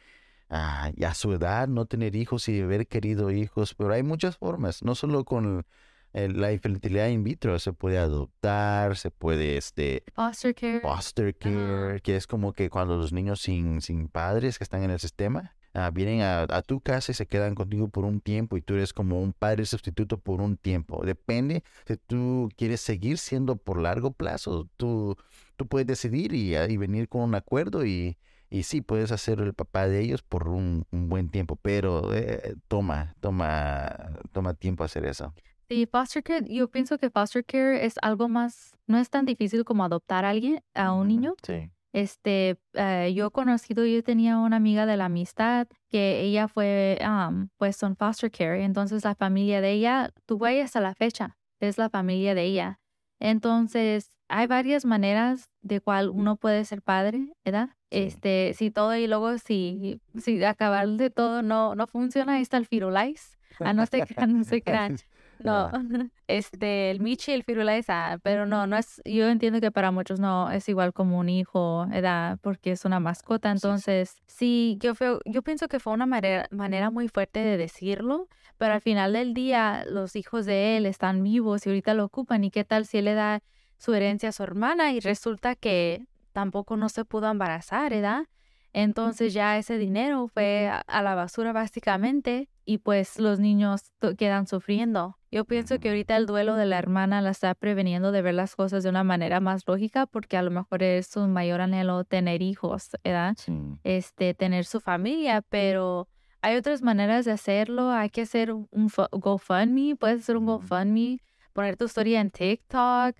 ah, 0.49 0.91
a 1.05 1.13
su 1.13 1.33
edad 1.33 1.67
no 1.67 1.85
tener 1.85 2.15
hijos 2.15 2.47
y 2.49 2.61
haber 2.61 2.87
querido 2.87 3.31
hijos, 3.31 3.75
pero 3.75 3.93
hay 3.93 4.03
muchas 4.03 4.37
formas, 4.37 4.83
no 4.83 4.95
solo 4.95 5.25
con 5.25 5.65
la 6.13 6.51
infertilidad 6.51 7.07
in 7.07 7.23
vitro, 7.23 7.57
se 7.59 7.71
puede 7.71 7.97
adoptar, 7.97 8.97
se 8.97 9.11
puede 9.11 9.55
este, 9.57 10.03
Foster 10.13 10.53
care. 10.53 10.81
foster 10.81 11.35
care, 11.37 12.01
que 12.01 12.17
es 12.17 12.27
como 12.27 12.51
que 12.53 12.69
cuando 12.69 12.97
los 12.97 13.13
niños 13.13 13.41
sin, 13.41 13.81
sin 13.81 14.09
padres 14.09 14.57
que 14.57 14.63
están 14.65 14.83
en 14.83 14.91
el 14.91 14.99
sistema 14.99 15.55
ah, 15.73 15.89
vienen 15.91 16.21
a, 16.21 16.43
a 16.43 16.61
tu 16.61 16.81
casa 16.81 17.11
y 17.11 17.15
se 17.15 17.25
quedan 17.25 17.55
contigo 17.55 17.87
por 17.89 18.05
un 18.05 18.21
tiempo 18.21 18.57
y 18.57 18.61
tú 18.61 18.73
eres 18.75 18.93
como 18.93 19.21
un 19.21 19.33
padre 19.33 19.65
sustituto 19.65 20.17
por 20.17 20.41
un 20.41 20.57
tiempo. 20.57 21.03
Depende 21.05 21.63
si 21.87 21.97
tú 21.97 22.49
quieres 22.57 22.81
seguir 22.81 23.17
siendo 23.17 23.55
por 23.55 23.79
largo 23.81 24.11
plazo. 24.11 24.69
Tú, 24.77 25.15
tú 25.55 25.67
puedes 25.67 25.87
decidir 25.87 26.33
y, 26.33 26.55
y 26.55 26.77
venir 26.77 27.07
con 27.07 27.21
un 27.21 27.35
acuerdo 27.35 27.85
y, 27.85 28.17
y 28.49 28.63
sí, 28.63 28.81
puedes 28.81 29.11
hacer 29.11 29.39
el 29.39 29.53
papá 29.53 29.87
de 29.87 30.01
ellos 30.01 30.21
por 30.23 30.49
un, 30.49 30.85
un 30.91 31.07
buen 31.09 31.29
tiempo, 31.29 31.55
pero 31.55 32.13
eh, 32.13 32.55
toma, 32.67 33.15
toma, 33.21 34.11
toma 34.33 34.53
tiempo 34.53 34.83
hacer 34.83 35.05
eso. 35.05 35.33
Sí, 35.69 35.87
foster 35.89 36.21
care, 36.21 36.45
yo 36.53 36.67
pienso 36.69 36.97
que 36.97 37.09
foster 37.09 37.45
care 37.45 37.85
es 37.85 37.95
algo 38.01 38.27
más, 38.27 38.75
no 38.87 38.97
es 38.97 39.09
tan 39.09 39.25
difícil 39.25 39.63
como 39.63 39.85
adoptar 39.85 40.25
a 40.25 40.31
alguien, 40.31 40.61
a 40.73 40.91
un 40.91 41.07
niño. 41.07 41.35
Sí. 41.43 41.71
Este, 41.93 42.57
eh, 42.73 43.11
yo 43.13 43.27
he 43.27 43.31
conocido, 43.31 43.85
yo 43.85 44.01
tenía 44.03 44.37
una 44.37 44.55
amiga 44.55 44.85
de 44.85 44.97
la 44.97 45.05
amistad 45.05 45.67
que 45.89 46.21
ella 46.21 46.47
fue, 46.47 46.97
um, 47.01 47.49
pues, 47.57 47.81
en 47.83 47.95
foster 47.95 48.31
care. 48.31 48.63
Entonces, 48.63 49.03
la 49.03 49.15
familia 49.15 49.61
de 49.61 49.71
ella 49.71 50.11
tuvo 50.25 50.45
ahí 50.45 50.59
hasta 50.59 50.79
la 50.79 50.95
fecha. 50.95 51.37
Es 51.59 51.77
la 51.77 51.89
familia 51.89 52.33
de 52.33 52.43
ella. 52.43 52.79
Entonces, 53.19 54.09
hay 54.29 54.47
varias 54.47 54.85
maneras 54.85 55.49
de 55.61 55.81
cual 55.81 56.09
uno 56.09 56.37
puede 56.37 56.63
ser 56.65 56.81
padre, 56.81 57.33
¿verdad? 57.43 57.69
Este, 57.89 58.53
si 58.55 58.71
todo 58.71 58.95
y 58.95 59.05
luego 59.05 59.37
si, 59.37 59.99
si 60.17 60.43
acabar 60.43 60.87
de 60.87 61.09
todo 61.09 61.41
no, 61.41 61.75
no 61.75 61.87
funciona, 61.87 62.35
ahí 62.35 62.41
está 62.41 62.57
el 62.57 62.65
Firulais. 62.65 63.37
Ah, 63.59 63.73
no 63.73 63.85
se 63.85 64.01
crean, 64.05 64.39
no 64.39 64.43
se 64.43 64.61
crean. 64.61 64.97
No, 65.43 65.71
este, 66.27 66.91
el 66.91 66.99
Michi 66.99 67.31
el 67.31 67.43
Firulais, 67.43 67.85
ah, 67.89 68.19
pero 68.23 68.45
no, 68.45 68.67
no 68.67 68.77
es, 68.77 69.01
yo 69.05 69.27
entiendo 69.29 69.59
que 69.61 69.71
para 69.71 69.91
muchos 69.91 70.19
no 70.19 70.51
es 70.51 70.67
igual 70.69 70.93
como 70.93 71.19
un 71.19 71.29
hijo, 71.29 71.87
edad, 71.91 72.37
porque 72.41 72.71
es 72.71 72.85
una 72.85 72.99
mascota, 72.99 73.51
entonces 73.51 74.15
sí, 74.27 74.77
yo, 74.79 74.95
feo, 74.95 75.19
yo 75.25 75.41
pienso 75.41 75.67
que 75.67 75.79
fue 75.79 75.93
una 75.93 76.05
manera, 76.05 76.47
manera 76.51 76.89
muy 76.89 77.07
fuerte 77.07 77.39
de 77.39 77.57
decirlo, 77.57 78.27
pero 78.57 78.73
al 78.73 78.81
final 78.81 79.13
del 79.13 79.33
día 79.33 79.83
los 79.89 80.15
hijos 80.15 80.45
de 80.45 80.77
él 80.77 80.85
están 80.85 81.23
vivos 81.23 81.65
y 81.65 81.69
ahorita 81.69 81.93
lo 81.93 82.05
ocupan, 82.05 82.43
y 82.43 82.51
qué 82.51 82.63
tal 82.63 82.85
si 82.85 82.99
él 82.99 83.05
le 83.05 83.13
da 83.13 83.41
su 83.77 83.93
herencia 83.93 84.29
a 84.29 84.31
su 84.31 84.43
hermana 84.43 84.91
y 84.91 84.99
resulta 84.99 85.55
que 85.55 86.05
tampoco 86.33 86.77
no 86.77 86.89
se 86.89 87.03
pudo 87.05 87.29
embarazar, 87.29 87.91
¿verdad? 87.91 88.25
Entonces 88.73 89.33
ya 89.33 89.57
ese 89.57 89.77
dinero 89.77 90.27
fue 90.27 90.69
a 90.69 91.01
la 91.01 91.15
basura 91.15 91.51
básicamente 91.51 92.49
y 92.65 92.77
pues 92.77 93.19
los 93.19 93.39
niños 93.39 93.91
quedan 94.17 94.47
sufriendo. 94.47 95.17
Yo 95.31 95.45
pienso 95.45 95.79
que 95.79 95.89
ahorita 95.89 96.15
el 96.17 96.25
duelo 96.25 96.55
de 96.55 96.65
la 96.65 96.77
hermana 96.77 97.21
la 97.21 97.31
está 97.31 97.55
preveniendo 97.55 98.11
de 98.11 98.21
ver 98.21 98.33
las 98.33 98.55
cosas 98.55 98.83
de 98.83 98.89
una 98.89 99.03
manera 99.03 99.39
más 99.39 99.63
lógica 99.67 100.05
porque 100.05 100.37
a 100.37 100.41
lo 100.41 100.51
mejor 100.51 100.83
es 100.83 101.07
su 101.07 101.27
mayor 101.27 101.61
anhelo 101.61 102.03
tener 102.03 102.41
hijos, 102.41 102.91
¿verdad? 103.03 103.35
Este, 103.83 104.33
tener 104.33 104.65
su 104.65 104.79
familia, 104.79 105.41
pero 105.41 106.07
hay 106.41 106.55
otras 106.55 106.81
maneras 106.81 107.25
de 107.25 107.31
hacerlo. 107.31 107.91
Hay 107.91 108.09
que 108.09 108.21
hacer 108.21 108.51
un 108.51 108.89
GoFundMe, 109.11 109.95
puedes 109.95 110.21
hacer 110.21 110.37
un 110.37 110.45
GoFundMe, 110.45 111.19
poner 111.53 111.77
tu 111.77 111.85
historia 111.85 112.19
en 112.19 112.31
TikTok, 112.31 113.15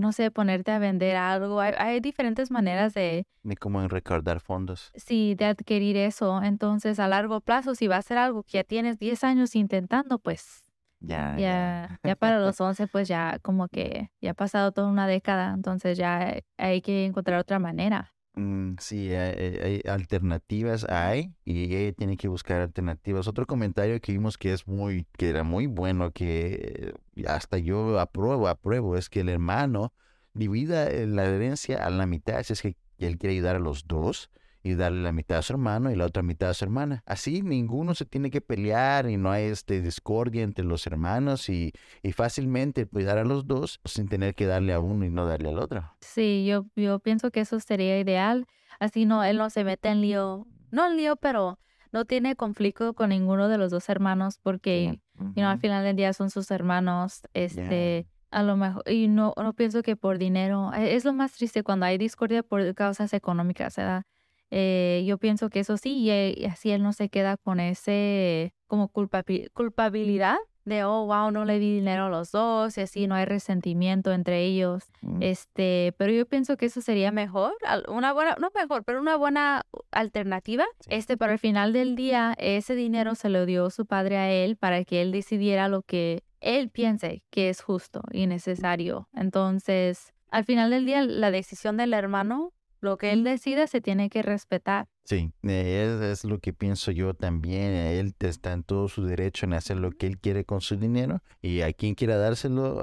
no 0.00 0.12
sé, 0.12 0.30
ponerte 0.30 0.72
a 0.72 0.78
vender 0.78 1.16
algo. 1.16 1.60
Hay, 1.60 2.00
diferentes 2.00 2.50
maneras 2.50 2.94
de... 2.94 3.26
De 3.42 3.56
cómo 3.56 3.82
en 3.82 3.88
recordar 3.88 4.40
fondos. 4.40 4.90
Sí, 4.94 5.34
de 5.34 5.46
adquirir 5.46 5.96
eso. 5.96 6.42
Entonces, 6.42 6.98
a 6.98 7.08
largo 7.08 7.40
plazo, 7.40 7.74
si 7.74 7.86
va 7.86 7.96
a 7.96 8.02
ser 8.02 8.18
algo 8.18 8.42
que 8.42 8.58
ya 8.58 8.64
tienes 8.64 8.98
10 8.98 9.24
años 9.24 9.54
intentando, 9.54 10.18
pues... 10.18 10.62
Ya, 11.00 11.36
ya, 11.36 12.00
ya, 12.02 12.16
para 12.16 12.38
los 12.40 12.58
11, 12.58 12.86
pues 12.86 13.08
ya 13.08 13.38
como 13.42 13.68
que 13.68 14.10
ya 14.22 14.30
ha 14.30 14.34
pasado 14.34 14.72
toda 14.72 14.88
una 14.88 15.06
década, 15.06 15.52
entonces 15.52 15.98
ya 15.98 16.38
hay 16.56 16.80
que 16.80 17.04
encontrar 17.04 17.38
otra 17.38 17.58
manera. 17.58 18.13
Mm, 18.36 18.76
sí, 18.80 19.12
hay, 19.14 19.80
alternativas, 19.88 20.84
hay, 20.88 21.34
y 21.44 21.72
ella 21.74 21.92
tiene 21.92 22.16
que 22.16 22.26
buscar 22.26 22.60
alternativas. 22.60 23.28
Otro 23.28 23.46
comentario 23.46 24.00
que 24.00 24.12
vimos 24.12 24.38
que 24.38 24.52
es 24.52 24.66
muy, 24.66 25.06
que 25.16 25.28
era 25.28 25.44
muy 25.44 25.66
bueno, 25.66 26.10
que 26.10 26.94
hasta 27.28 27.58
yo 27.58 28.00
apruebo, 28.00 28.48
apruebo, 28.48 28.96
es 28.96 29.08
que 29.08 29.20
el 29.20 29.28
hermano 29.28 29.92
divida 30.32 30.88
eh, 30.88 31.06
la 31.06 31.24
herencia 31.26 31.84
a 31.86 31.90
la 31.90 32.06
mitad, 32.06 32.42
si 32.42 32.54
es 32.54 32.62
que 32.62 32.76
él 32.98 33.18
quiere 33.18 33.34
ayudar 33.34 33.56
a 33.56 33.60
los 33.60 33.86
dos 33.86 34.30
y 34.64 34.74
darle 34.74 35.02
la 35.02 35.12
mitad 35.12 35.38
a 35.38 35.42
su 35.42 35.52
hermano 35.52 35.92
y 35.92 35.94
la 35.94 36.06
otra 36.06 36.22
mitad 36.22 36.48
a 36.48 36.54
su 36.54 36.64
hermana. 36.64 37.02
Así 37.06 37.42
ninguno 37.42 37.94
se 37.94 38.06
tiene 38.06 38.30
que 38.30 38.40
pelear 38.40 39.08
y 39.08 39.18
no 39.18 39.30
hay 39.30 39.44
este 39.44 39.82
discordia 39.82 40.42
entre 40.42 40.64
los 40.64 40.86
hermanos 40.86 41.50
y, 41.50 41.72
y 42.02 42.12
fácilmente 42.12 42.86
cuidar 42.86 43.18
a 43.18 43.24
los 43.24 43.46
dos 43.46 43.78
sin 43.84 44.08
tener 44.08 44.34
que 44.34 44.46
darle 44.46 44.72
a 44.72 44.80
uno 44.80 45.04
y 45.04 45.10
no 45.10 45.26
darle 45.26 45.50
al 45.50 45.58
otro. 45.58 45.84
Sí, 46.00 46.46
yo, 46.46 46.64
yo 46.74 46.98
pienso 46.98 47.30
que 47.30 47.40
eso 47.40 47.60
sería 47.60 48.00
ideal. 48.00 48.46
Así 48.80 49.04
no, 49.04 49.22
él 49.22 49.36
no 49.36 49.50
se 49.50 49.64
mete 49.64 49.90
en 49.90 50.00
lío, 50.00 50.46
no 50.70 50.86
en 50.86 50.96
lío, 50.96 51.16
pero 51.16 51.58
no 51.92 52.06
tiene 52.06 52.34
conflicto 52.34 52.94
con 52.94 53.10
ninguno 53.10 53.48
de 53.48 53.58
los 53.58 53.70
dos 53.70 53.88
hermanos 53.90 54.38
porque 54.42 54.98
al 55.36 55.58
final 55.58 55.84
del 55.84 55.94
día 55.94 56.14
son 56.14 56.30
sus 56.30 56.50
hermanos. 56.50 57.20
Este, 57.34 58.06
a 58.30 58.42
lo 58.42 58.56
mejor, 58.56 58.82
y 58.90 59.08
no, 59.08 59.34
no 59.36 59.52
pienso 59.52 59.82
que 59.82 59.94
por 59.94 60.16
dinero, 60.16 60.72
e, 60.72 60.96
es 60.96 61.04
lo 61.04 61.12
más 61.12 61.32
triste 61.32 61.62
cuando 61.62 61.84
hay 61.84 61.98
discordia 61.98 62.42
por 62.42 62.74
causas 62.74 63.12
económicas, 63.12 63.76
¿verdad? 63.76 64.04
Eh, 64.50 65.04
yo 65.06 65.18
pienso 65.18 65.50
que 65.50 65.60
eso 65.60 65.76
sí, 65.76 66.10
y, 66.10 66.44
así 66.44 66.70
él 66.70 66.82
no 66.82 66.92
se 66.92 67.08
queda 67.08 67.36
con 67.36 67.60
ese 67.60 68.54
como 68.66 68.88
culpabilidad 68.88 70.38
de, 70.64 70.84
oh, 70.84 71.06
wow, 71.06 71.30
no 71.30 71.44
le 71.44 71.58
di 71.58 71.74
dinero 71.74 72.06
a 72.06 72.08
los 72.08 72.32
dos 72.32 72.76
y 72.78 72.80
así 72.80 73.06
no 73.06 73.14
hay 73.14 73.24
resentimiento 73.24 74.12
entre 74.12 74.44
ellos. 74.44 74.84
Mm. 75.02 75.22
Este, 75.22 75.94
pero 75.98 76.12
yo 76.12 76.26
pienso 76.26 76.56
que 76.56 76.66
eso 76.66 76.80
sería 76.80 77.12
mejor, 77.12 77.54
una 77.88 78.12
buena, 78.12 78.36
no 78.40 78.50
mejor, 78.54 78.84
pero 78.84 79.00
una 79.00 79.16
buena 79.16 79.62
alternativa. 79.90 80.64
Este, 80.88 81.16
para 81.16 81.34
el 81.34 81.38
final 81.38 81.72
del 81.72 81.96
día, 81.96 82.34
ese 82.38 82.74
dinero 82.74 83.14
se 83.14 83.28
lo 83.28 83.46
dio 83.46 83.70
su 83.70 83.86
padre 83.86 84.16
a 84.16 84.30
él 84.30 84.56
para 84.56 84.84
que 84.84 85.02
él 85.02 85.12
decidiera 85.12 85.68
lo 85.68 85.82
que 85.82 86.24
él 86.40 86.70
piense 86.70 87.22
que 87.30 87.48
es 87.50 87.60
justo 87.60 88.02
y 88.12 88.26
necesario. 88.26 89.08
Entonces, 89.14 90.14
al 90.30 90.44
final 90.44 90.70
del 90.70 90.86
día, 90.86 91.02
la 91.02 91.30
decisión 91.30 91.76
del 91.76 91.92
hermano 91.94 92.52
lo 92.84 92.98
que 92.98 93.12
él 93.12 93.24
decida 93.24 93.66
se 93.66 93.80
tiene 93.80 94.08
que 94.10 94.22
respetar. 94.22 94.88
Sí, 95.04 95.32
es, 95.42 96.00
es, 96.00 96.24
lo 96.24 96.38
que 96.38 96.52
pienso 96.52 96.90
yo 96.90 97.14
también. 97.14 97.72
Él 97.72 98.14
está 98.20 98.52
en 98.52 98.62
todo 98.62 98.88
su 98.88 99.04
derecho 99.04 99.46
en 99.46 99.54
hacer 99.54 99.78
lo 99.78 99.90
que 99.90 100.06
él 100.06 100.18
quiere 100.18 100.44
con 100.44 100.60
su 100.60 100.76
dinero 100.76 101.22
y 101.42 101.62
a 101.62 101.72
quien 101.72 101.94
quiera 101.94 102.16
dárselo, 102.16 102.80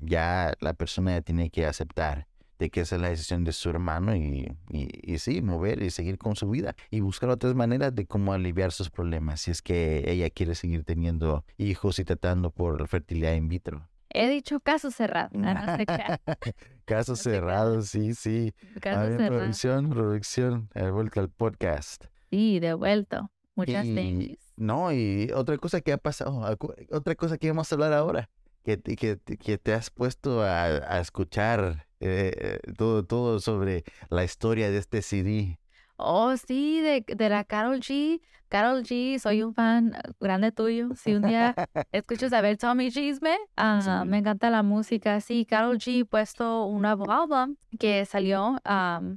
ya 0.00 0.54
la 0.60 0.74
persona 0.74 1.12
ya 1.12 1.22
tiene 1.22 1.50
que 1.50 1.66
aceptar 1.66 2.26
de 2.60 2.70
que 2.70 2.82
esa 2.82 2.96
es 2.96 3.02
la 3.02 3.08
decisión 3.08 3.42
de 3.42 3.52
su 3.52 3.70
hermano 3.70 4.14
y, 4.14 4.54
y, 4.68 5.18
sí, 5.18 5.40
mover 5.40 5.82
y 5.82 5.90
seguir 5.90 6.18
con 6.18 6.36
su 6.36 6.48
vida 6.50 6.76
y 6.90 7.00
buscar 7.00 7.30
otras 7.30 7.54
maneras 7.54 7.94
de 7.94 8.06
cómo 8.06 8.34
aliviar 8.34 8.70
sus 8.70 8.90
problemas 8.90 9.40
si 9.40 9.50
es 9.50 9.62
que 9.62 10.04
ella 10.06 10.28
quiere 10.28 10.54
seguir 10.54 10.84
teniendo 10.84 11.44
hijos 11.56 11.98
y 11.98 12.04
tratando 12.04 12.50
por 12.50 12.86
fertilidad 12.86 13.34
in 13.34 13.48
vitro. 13.48 13.88
He 14.12 14.28
dicho 14.28 14.60
caso 14.60 14.90
cerrado. 14.90 15.30
No, 15.32 15.54
caso 16.84 17.14
cerrado, 17.16 17.82
sí, 17.82 18.14
sí. 18.14 18.52
Caso 18.80 19.06
cerrado. 19.06 19.28
Producción, 19.28 19.90
producción. 19.90 20.68
He 20.74 20.90
vuelto 20.90 21.20
al 21.20 21.30
podcast. 21.30 22.06
Sí, 22.30 22.58
de 22.58 22.74
vuelto. 22.74 23.30
Muchas 23.54 23.86
gracias. 23.86 24.38
No, 24.56 24.92
y 24.92 25.30
otra 25.34 25.56
cosa 25.58 25.80
que 25.80 25.92
ha 25.92 25.98
pasado, 25.98 26.56
otra 26.90 27.14
cosa 27.14 27.38
que 27.38 27.48
vamos 27.48 27.70
a 27.70 27.74
hablar 27.74 27.92
ahora, 27.92 28.28
que, 28.64 28.80
que, 28.80 29.18
que 29.18 29.58
te 29.58 29.72
has 29.72 29.90
puesto 29.90 30.42
a, 30.42 30.64
a 30.64 31.00
escuchar 31.00 31.86
eh, 32.00 32.58
todo, 32.76 33.04
todo 33.04 33.40
sobre 33.40 33.84
la 34.08 34.24
historia 34.24 34.70
de 34.70 34.78
este 34.78 35.02
CD. 35.02 35.58
Oh, 36.02 36.36
sí, 36.36 36.80
de, 36.80 37.04
de 37.06 37.28
la 37.28 37.44
Carol 37.44 37.80
G. 37.80 38.20
Carol 38.48 38.82
G, 38.82 39.18
soy 39.18 39.42
un 39.42 39.54
fan 39.54 39.92
grande 40.18 40.50
tuyo. 40.50 40.88
Si 40.96 41.14
un 41.14 41.22
día 41.22 41.54
escuchas 41.92 42.32
a 42.32 42.40
ver 42.40 42.56
Tommy 42.56 42.90
Chisme, 42.90 43.36
uh, 43.56 44.04
me 44.06 44.18
encanta 44.18 44.50
la 44.50 44.62
música. 44.62 45.20
Sí, 45.20 45.46
Carol 45.46 45.78
G 45.78 46.04
puesto 46.04 46.64
un 46.64 46.82
nuevo 46.82 47.10
álbum 47.10 47.56
que 47.78 48.04
salió, 48.06 48.56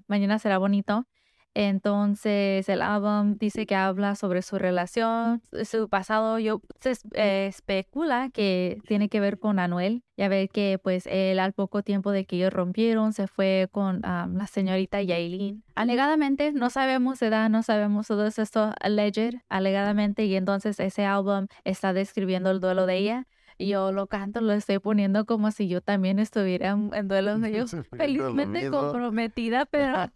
Mañana 0.07 0.37
será 0.39 0.59
bonito. 0.59 1.07
Entonces 1.55 2.67
el 2.67 2.81
álbum 2.81 3.37
dice 3.37 3.65
que 3.65 3.75
habla 3.75 4.15
sobre 4.15 4.41
su 4.41 4.57
relación, 4.57 5.41
su 5.65 5.87
pasado. 5.87 6.39
Yo 6.39 6.61
se 6.79 6.93
eh, 7.13 7.47
especula 7.47 8.29
que 8.33 8.79
tiene 8.87 9.09
que 9.09 9.19
ver 9.19 9.39
con 9.39 9.59
Anuel. 9.59 10.03
Ya 10.17 10.27
ver 10.27 10.49
que 10.49 10.79
pues 10.81 11.07
él 11.07 11.39
al 11.39 11.53
poco 11.53 11.81
tiempo 11.81 12.11
de 12.11 12.25
que 12.25 12.35
ellos 12.35 12.53
rompieron 12.53 13.13
se 13.13 13.27
fue 13.27 13.67
con 13.71 14.01
la 14.01 14.47
señorita 14.47 15.01
Yailin. 15.01 15.63
Alegadamente, 15.75 16.51
no 16.51 16.69
sabemos 16.69 17.21
edad, 17.21 17.49
no 17.49 17.63
sabemos 17.63 18.07
todo 18.07 18.27
esto 18.27 18.73
alleged, 18.79 19.33
alegadamente, 19.49 20.25
y 20.25 20.35
entonces 20.35 20.79
ese 20.79 21.05
álbum 21.05 21.47
está 21.63 21.93
describiendo 21.93 22.51
el 22.51 22.59
duelo 22.59 22.85
de 22.85 22.97
ella 22.97 23.27
yo 23.67 23.91
lo 23.91 24.07
canto, 24.07 24.41
lo 24.41 24.53
estoy 24.53 24.79
poniendo 24.79 25.25
como 25.25 25.51
si 25.51 25.67
yo 25.67 25.81
también 25.81 26.19
estuviera 26.19 26.69
en, 26.69 27.07
duelo 27.07 27.37
de 27.39 27.49
ellos, 27.49 27.75
felizmente 27.91 28.69
comprometida, 28.69 29.65
pero 29.65 30.09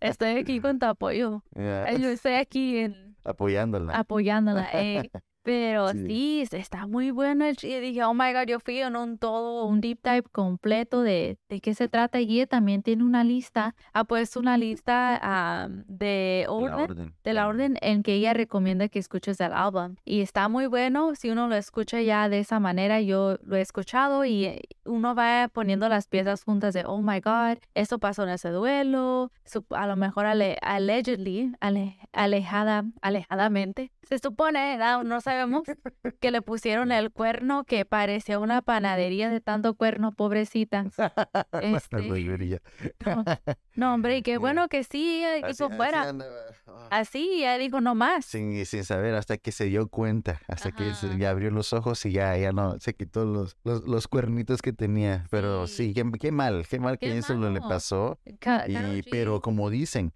estoy 0.00 0.38
aquí 0.38 0.60
con 0.60 0.78
tu 0.78 0.86
apoyo. 0.86 1.42
Yo 1.54 2.08
estoy 2.08 2.34
aquí 2.34 2.78
en... 2.78 3.16
Apoyándola. 3.24 3.96
Apoyándola. 3.96 4.68
Eh. 4.72 5.10
Pero 5.46 5.90
sí. 5.92 6.44
está 6.50 6.88
muy 6.88 7.12
bueno. 7.12 7.46
Y 7.48 7.78
dije, 7.78 8.02
oh 8.02 8.14
my 8.14 8.32
God, 8.32 8.48
yo 8.48 8.58
fui 8.58 8.80
en 8.80 8.96
un 8.96 9.16
todo, 9.16 9.64
un 9.64 9.80
deep 9.80 10.00
dive 10.02 10.24
completo 10.32 11.02
de, 11.02 11.38
de 11.48 11.60
qué 11.60 11.72
se 11.72 11.86
trata. 11.88 12.20
Y 12.20 12.34
ella 12.34 12.48
también 12.48 12.82
tiene 12.82 13.04
una 13.04 13.22
lista, 13.22 13.76
ha 13.92 14.02
puesto 14.02 14.40
una 14.40 14.58
lista 14.58 15.70
de, 15.86 16.46
orden, 16.48 17.14
de 17.22 17.32
la 17.32 17.46
orden 17.46 17.78
en 17.80 18.02
que 18.02 18.14
ella 18.14 18.34
recomienda 18.34 18.88
que 18.88 18.98
escuches 18.98 19.40
el 19.40 19.52
álbum. 19.52 19.94
Y 20.04 20.20
está 20.20 20.48
muy 20.48 20.66
bueno 20.66 21.14
si 21.14 21.30
uno 21.30 21.46
lo 21.46 21.54
escucha 21.54 22.00
ya 22.02 22.28
de 22.28 22.40
esa 22.40 22.58
manera. 22.58 23.00
Yo 23.00 23.38
lo 23.44 23.54
he 23.54 23.60
escuchado 23.60 24.24
y 24.24 24.60
uno 24.84 25.14
va 25.14 25.48
poniendo 25.52 25.88
las 25.88 26.08
piezas 26.08 26.42
juntas 26.42 26.74
de, 26.74 26.84
oh 26.86 27.02
my 27.02 27.20
God, 27.20 27.58
eso 27.74 28.00
pasó 28.00 28.24
en 28.24 28.30
ese 28.30 28.48
duelo. 28.50 29.30
A 29.70 29.86
lo 29.86 29.94
mejor 29.94 30.26
allegedly, 30.26 31.52
alejada, 32.12 32.82
alejadamente. 33.00 33.92
Se 34.02 34.18
supone, 34.18 34.76
no, 34.76 35.04
no 35.04 35.20
sabemos 35.36 35.62
que 36.20 36.30
le 36.30 36.42
pusieron 36.42 36.92
el 36.92 37.10
cuerno 37.10 37.64
que 37.64 37.84
parecía 37.84 38.38
una 38.38 38.62
panadería 38.62 39.30
de 39.30 39.40
tanto 39.40 39.74
cuerno, 39.74 40.12
pobrecita. 40.12 40.86
Este, 41.62 42.60
no, 43.74 43.94
hombre, 43.94 44.18
y 44.18 44.22
qué 44.22 44.38
bueno 44.38 44.68
que 44.68 44.84
sí 44.84 45.22
hizo 45.48 45.70
fuera. 45.70 46.12
Ah. 46.66 46.88
Así, 46.90 47.40
ya 47.40 47.58
dijo 47.58 47.80
no 47.80 47.94
más. 47.94 48.24
Sin, 48.24 48.64
sin 48.66 48.84
saber, 48.84 49.14
hasta 49.14 49.36
que 49.38 49.52
se 49.52 49.64
dio 49.64 49.88
cuenta, 49.88 50.40
hasta 50.48 50.72
que 50.72 50.94
se, 50.94 51.16
ya 51.18 51.30
abrió 51.30 51.50
los 51.50 51.72
ojos 51.72 52.04
y 52.06 52.12
ya, 52.12 52.36
ya 52.36 52.52
no, 52.52 52.78
se 52.80 52.94
quitó 52.94 53.24
los, 53.24 53.56
los, 53.64 54.08
cuernitos 54.08 54.62
que 54.62 54.72
tenía. 54.72 55.24
Pero 55.30 55.66
sí, 55.66 55.94
qué, 55.94 56.04
mal, 56.32 56.66
qué 56.68 56.78
mal 56.78 56.98
que 56.98 57.16
eso 57.16 57.34
le 57.34 57.60
pasó. 57.60 58.18
y, 58.66 59.02
pero 59.10 59.40
como 59.40 59.70
dicen, 59.70 60.12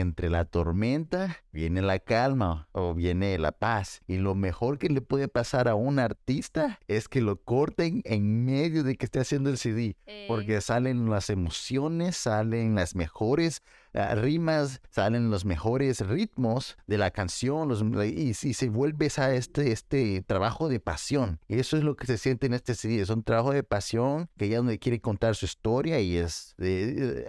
entre 0.00 0.30
la 0.30 0.44
tormenta 0.44 1.38
viene 1.52 1.82
la 1.82 1.98
calma 1.98 2.68
o 2.72 2.94
viene 2.94 3.38
la 3.38 3.52
paz. 3.52 4.02
Y 4.06 4.16
lo 4.18 4.34
mejor 4.34 4.78
que 4.78 4.88
le 4.88 5.00
puede 5.00 5.28
pasar 5.28 5.68
a 5.68 5.74
un 5.74 5.98
artista 5.98 6.78
es 6.88 7.08
que 7.08 7.20
lo 7.20 7.36
corten 7.42 8.02
en 8.04 8.44
medio 8.44 8.82
de 8.82 8.96
que 8.96 9.06
esté 9.06 9.20
haciendo 9.20 9.50
el 9.50 9.58
CD. 9.58 9.96
Porque 10.26 10.60
salen 10.60 11.08
las 11.08 11.30
emociones, 11.30 12.16
salen 12.16 12.74
las 12.74 12.94
mejores 12.94 13.62
ah, 13.94 14.14
rimas, 14.14 14.80
salen 14.90 15.30
los 15.30 15.44
mejores 15.44 16.06
ritmos 16.06 16.76
de 16.86 16.98
la 16.98 17.10
canción 17.10 17.68
los, 17.68 17.82
y, 18.06 18.34
se 18.34 18.68
vuelve 18.68 19.08
a 19.16 19.34
este, 19.34 19.72
este 19.72 20.22
trabajo 20.22 20.68
de 20.68 20.80
pasión. 20.80 21.40
Y 21.48 21.58
eso 21.58 21.76
es 21.76 21.84
lo 21.84 21.96
que 21.96 22.06
se 22.06 22.18
siente 22.18 22.46
en 22.46 22.54
este 22.54 22.74
CD. 22.74 23.00
Es 23.00 23.10
un 23.10 23.22
trabajo 23.22 23.52
de 23.52 23.62
pasión 23.62 24.28
que 24.36 24.48
ya 24.48 24.58
donde 24.58 24.78
quiere 24.78 25.00
contar 25.00 25.34
su 25.34 25.46
historia 25.46 26.00
y 26.00 26.16
es... 26.16 26.54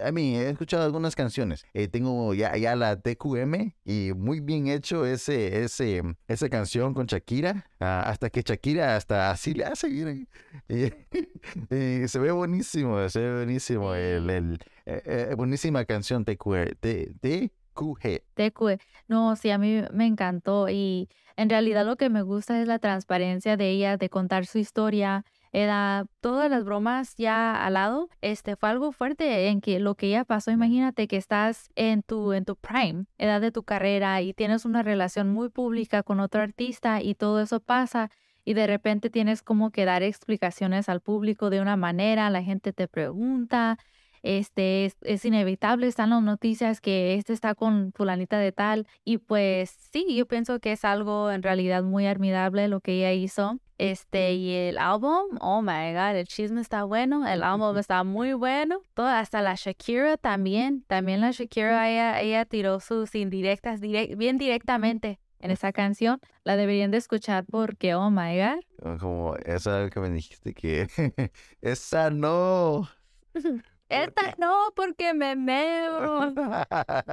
a 0.04 0.12
mí, 0.12 0.36
he 0.36 0.50
escuchado 0.50 0.84
algunas 0.84 1.16
canciones. 1.16 1.64
Eh, 1.74 1.88
tengo 1.88 2.34
ya, 2.34 2.56
ya 2.56 2.76
la 2.76 3.00
TQM 3.00 3.72
y 3.84 4.12
muy 4.16 4.40
bien 4.40 4.68
hecho 4.68 5.06
ese, 5.06 5.64
ese, 5.64 6.02
esa 6.28 6.48
canción 6.48 6.94
con 6.94 7.06
Shakira. 7.06 7.66
Ah, 7.80 8.04
hasta 8.06 8.30
que 8.30 8.42
Shakira 8.42 8.96
hasta 8.96 9.30
así 9.30 9.54
le 9.54 9.64
hace. 9.64 9.88
se 10.68 12.18
ve 12.18 12.30
buenísimo, 12.30 13.08
se 13.08 13.20
ve 13.20 13.36
buenísimo. 13.36 13.94
El 13.94 14.58
eh, 14.86 15.28
eh, 15.30 15.34
buenísima 15.34 15.84
canción 15.84 16.24
TQG. 16.24 16.76
TQG. 16.80 18.22
TQG. 18.34 18.80
No, 19.08 19.36
sí, 19.36 19.50
a 19.50 19.58
mí 19.58 19.82
me 19.92 20.06
encantó 20.06 20.68
y 20.68 21.08
en 21.36 21.48
realidad 21.48 21.86
lo 21.86 21.96
que 21.96 22.10
me 22.10 22.22
gusta 22.22 22.60
es 22.60 22.68
la 22.68 22.78
transparencia 22.78 23.56
de 23.56 23.70
ella, 23.70 23.96
de 23.96 24.08
contar 24.08 24.46
su 24.46 24.58
historia 24.58 25.24
era 25.52 26.06
todas 26.20 26.50
las 26.50 26.64
bromas 26.64 27.14
ya 27.16 27.64
al 27.64 27.74
lado, 27.74 28.08
este 28.22 28.56
fue 28.56 28.70
algo 28.70 28.90
fuerte 28.90 29.48
en 29.48 29.60
que 29.60 29.78
lo 29.80 29.94
que 29.94 30.08
ya 30.08 30.24
pasó, 30.24 30.50
imagínate 30.50 31.06
que 31.06 31.18
estás 31.18 31.68
en 31.76 32.02
tu 32.02 32.32
en 32.32 32.46
tu 32.46 32.56
prime, 32.56 33.04
edad 33.18 33.40
de 33.40 33.52
tu 33.52 33.62
carrera 33.62 34.22
y 34.22 34.32
tienes 34.32 34.64
una 34.64 34.82
relación 34.82 35.30
muy 35.30 35.50
pública 35.50 36.02
con 36.02 36.20
otro 36.20 36.40
artista 36.40 37.02
y 37.02 37.14
todo 37.14 37.40
eso 37.40 37.60
pasa 37.60 38.10
y 38.44 38.54
de 38.54 38.66
repente 38.66 39.10
tienes 39.10 39.42
como 39.42 39.70
que 39.70 39.84
dar 39.84 40.02
explicaciones 40.02 40.88
al 40.88 41.00
público 41.00 41.50
de 41.50 41.60
una 41.60 41.76
manera, 41.76 42.30
la 42.30 42.42
gente 42.42 42.72
te 42.72 42.88
pregunta, 42.88 43.78
este 44.22 44.86
es, 44.86 44.96
es, 45.02 45.24
inevitable, 45.24 45.86
están 45.86 46.10
las 46.10 46.22
noticias 46.22 46.80
que 46.80 47.14
este 47.14 47.32
está 47.32 47.54
con 47.54 47.92
fulanita 47.92 48.38
de 48.38 48.52
tal 48.52 48.86
y 49.04 49.18
pues 49.18 49.70
sí, 49.70 50.14
yo 50.14 50.26
pienso 50.26 50.60
que 50.60 50.72
es 50.72 50.84
algo 50.84 51.30
en 51.30 51.42
realidad 51.42 51.82
muy 51.82 52.06
admirable 52.06 52.68
lo 52.68 52.80
que 52.80 52.92
ella 52.94 53.12
hizo. 53.12 53.58
Este, 53.78 54.34
y 54.34 54.52
el 54.54 54.78
álbum, 54.78 55.38
oh 55.40 55.60
my 55.60 55.92
god, 55.92 56.14
el 56.14 56.28
chisme 56.28 56.60
está 56.60 56.84
bueno, 56.84 57.26
el 57.26 57.42
álbum 57.42 57.76
está 57.78 58.04
muy 58.04 58.32
bueno, 58.32 58.80
todo, 58.94 59.08
hasta 59.08 59.42
la 59.42 59.56
Shakira 59.56 60.16
también, 60.18 60.84
también 60.86 61.20
la 61.20 61.32
Shakira, 61.32 61.90
ella, 61.90 62.20
ella 62.20 62.44
tiró 62.44 62.78
sus 62.78 63.12
indirectas 63.16 63.80
bien 63.80 64.38
directamente 64.38 65.18
en 65.40 65.50
esa 65.50 65.72
canción, 65.72 66.20
la 66.44 66.56
deberían 66.56 66.92
de 66.92 66.98
escuchar 66.98 67.44
porque, 67.50 67.94
oh 67.96 68.10
my 68.10 68.38
god. 68.38 68.98
Como 69.00 69.34
esa 69.44 69.90
que 69.90 70.00
me 70.00 70.10
dijiste 70.10 70.54
que, 70.54 70.86
esa 71.60 72.10
no. 72.10 72.88
Esta 73.92 74.34
no, 74.38 74.72
porque 74.74 75.14
me 75.14 75.36
meo. 75.36 76.32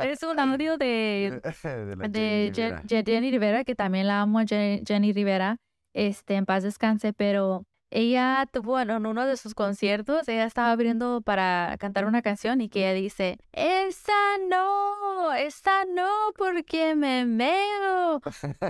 es 0.03 0.23
un 0.23 0.39
audio 0.39 0.77
de, 0.77 1.41
de, 2.09 3.03
Jenny, 3.05 3.31
Rivera. 3.31 3.63
que 3.63 3.75
también 3.75 4.07
la 4.07 4.21
amo 4.21 4.39
Jenny, 4.47 5.13
Rivera. 5.13 5.57
Este, 5.93 6.35
en 6.35 6.45
paz 6.45 6.63
descanse, 6.63 7.13
pero 7.13 7.63
ella 7.91 8.45
tuvo 8.51 8.79
en 8.79 8.91
uno 8.91 9.25
de 9.25 9.35
sus 9.35 9.55
conciertos, 9.55 10.27
ella 10.27 10.45
estaba 10.45 10.71
abriendo 10.71 11.21
para 11.21 11.75
cantar 11.79 12.05
una 12.05 12.21
canción 12.21 12.61
y 12.61 12.69
que 12.69 12.81
ella 12.81 12.93
dice, 12.93 13.37
esa 13.51 14.37
no, 14.47 15.33
esa 15.33 15.85
no, 15.85 16.07
porque 16.37 16.95
me 16.95 17.25
meo. 17.25 18.21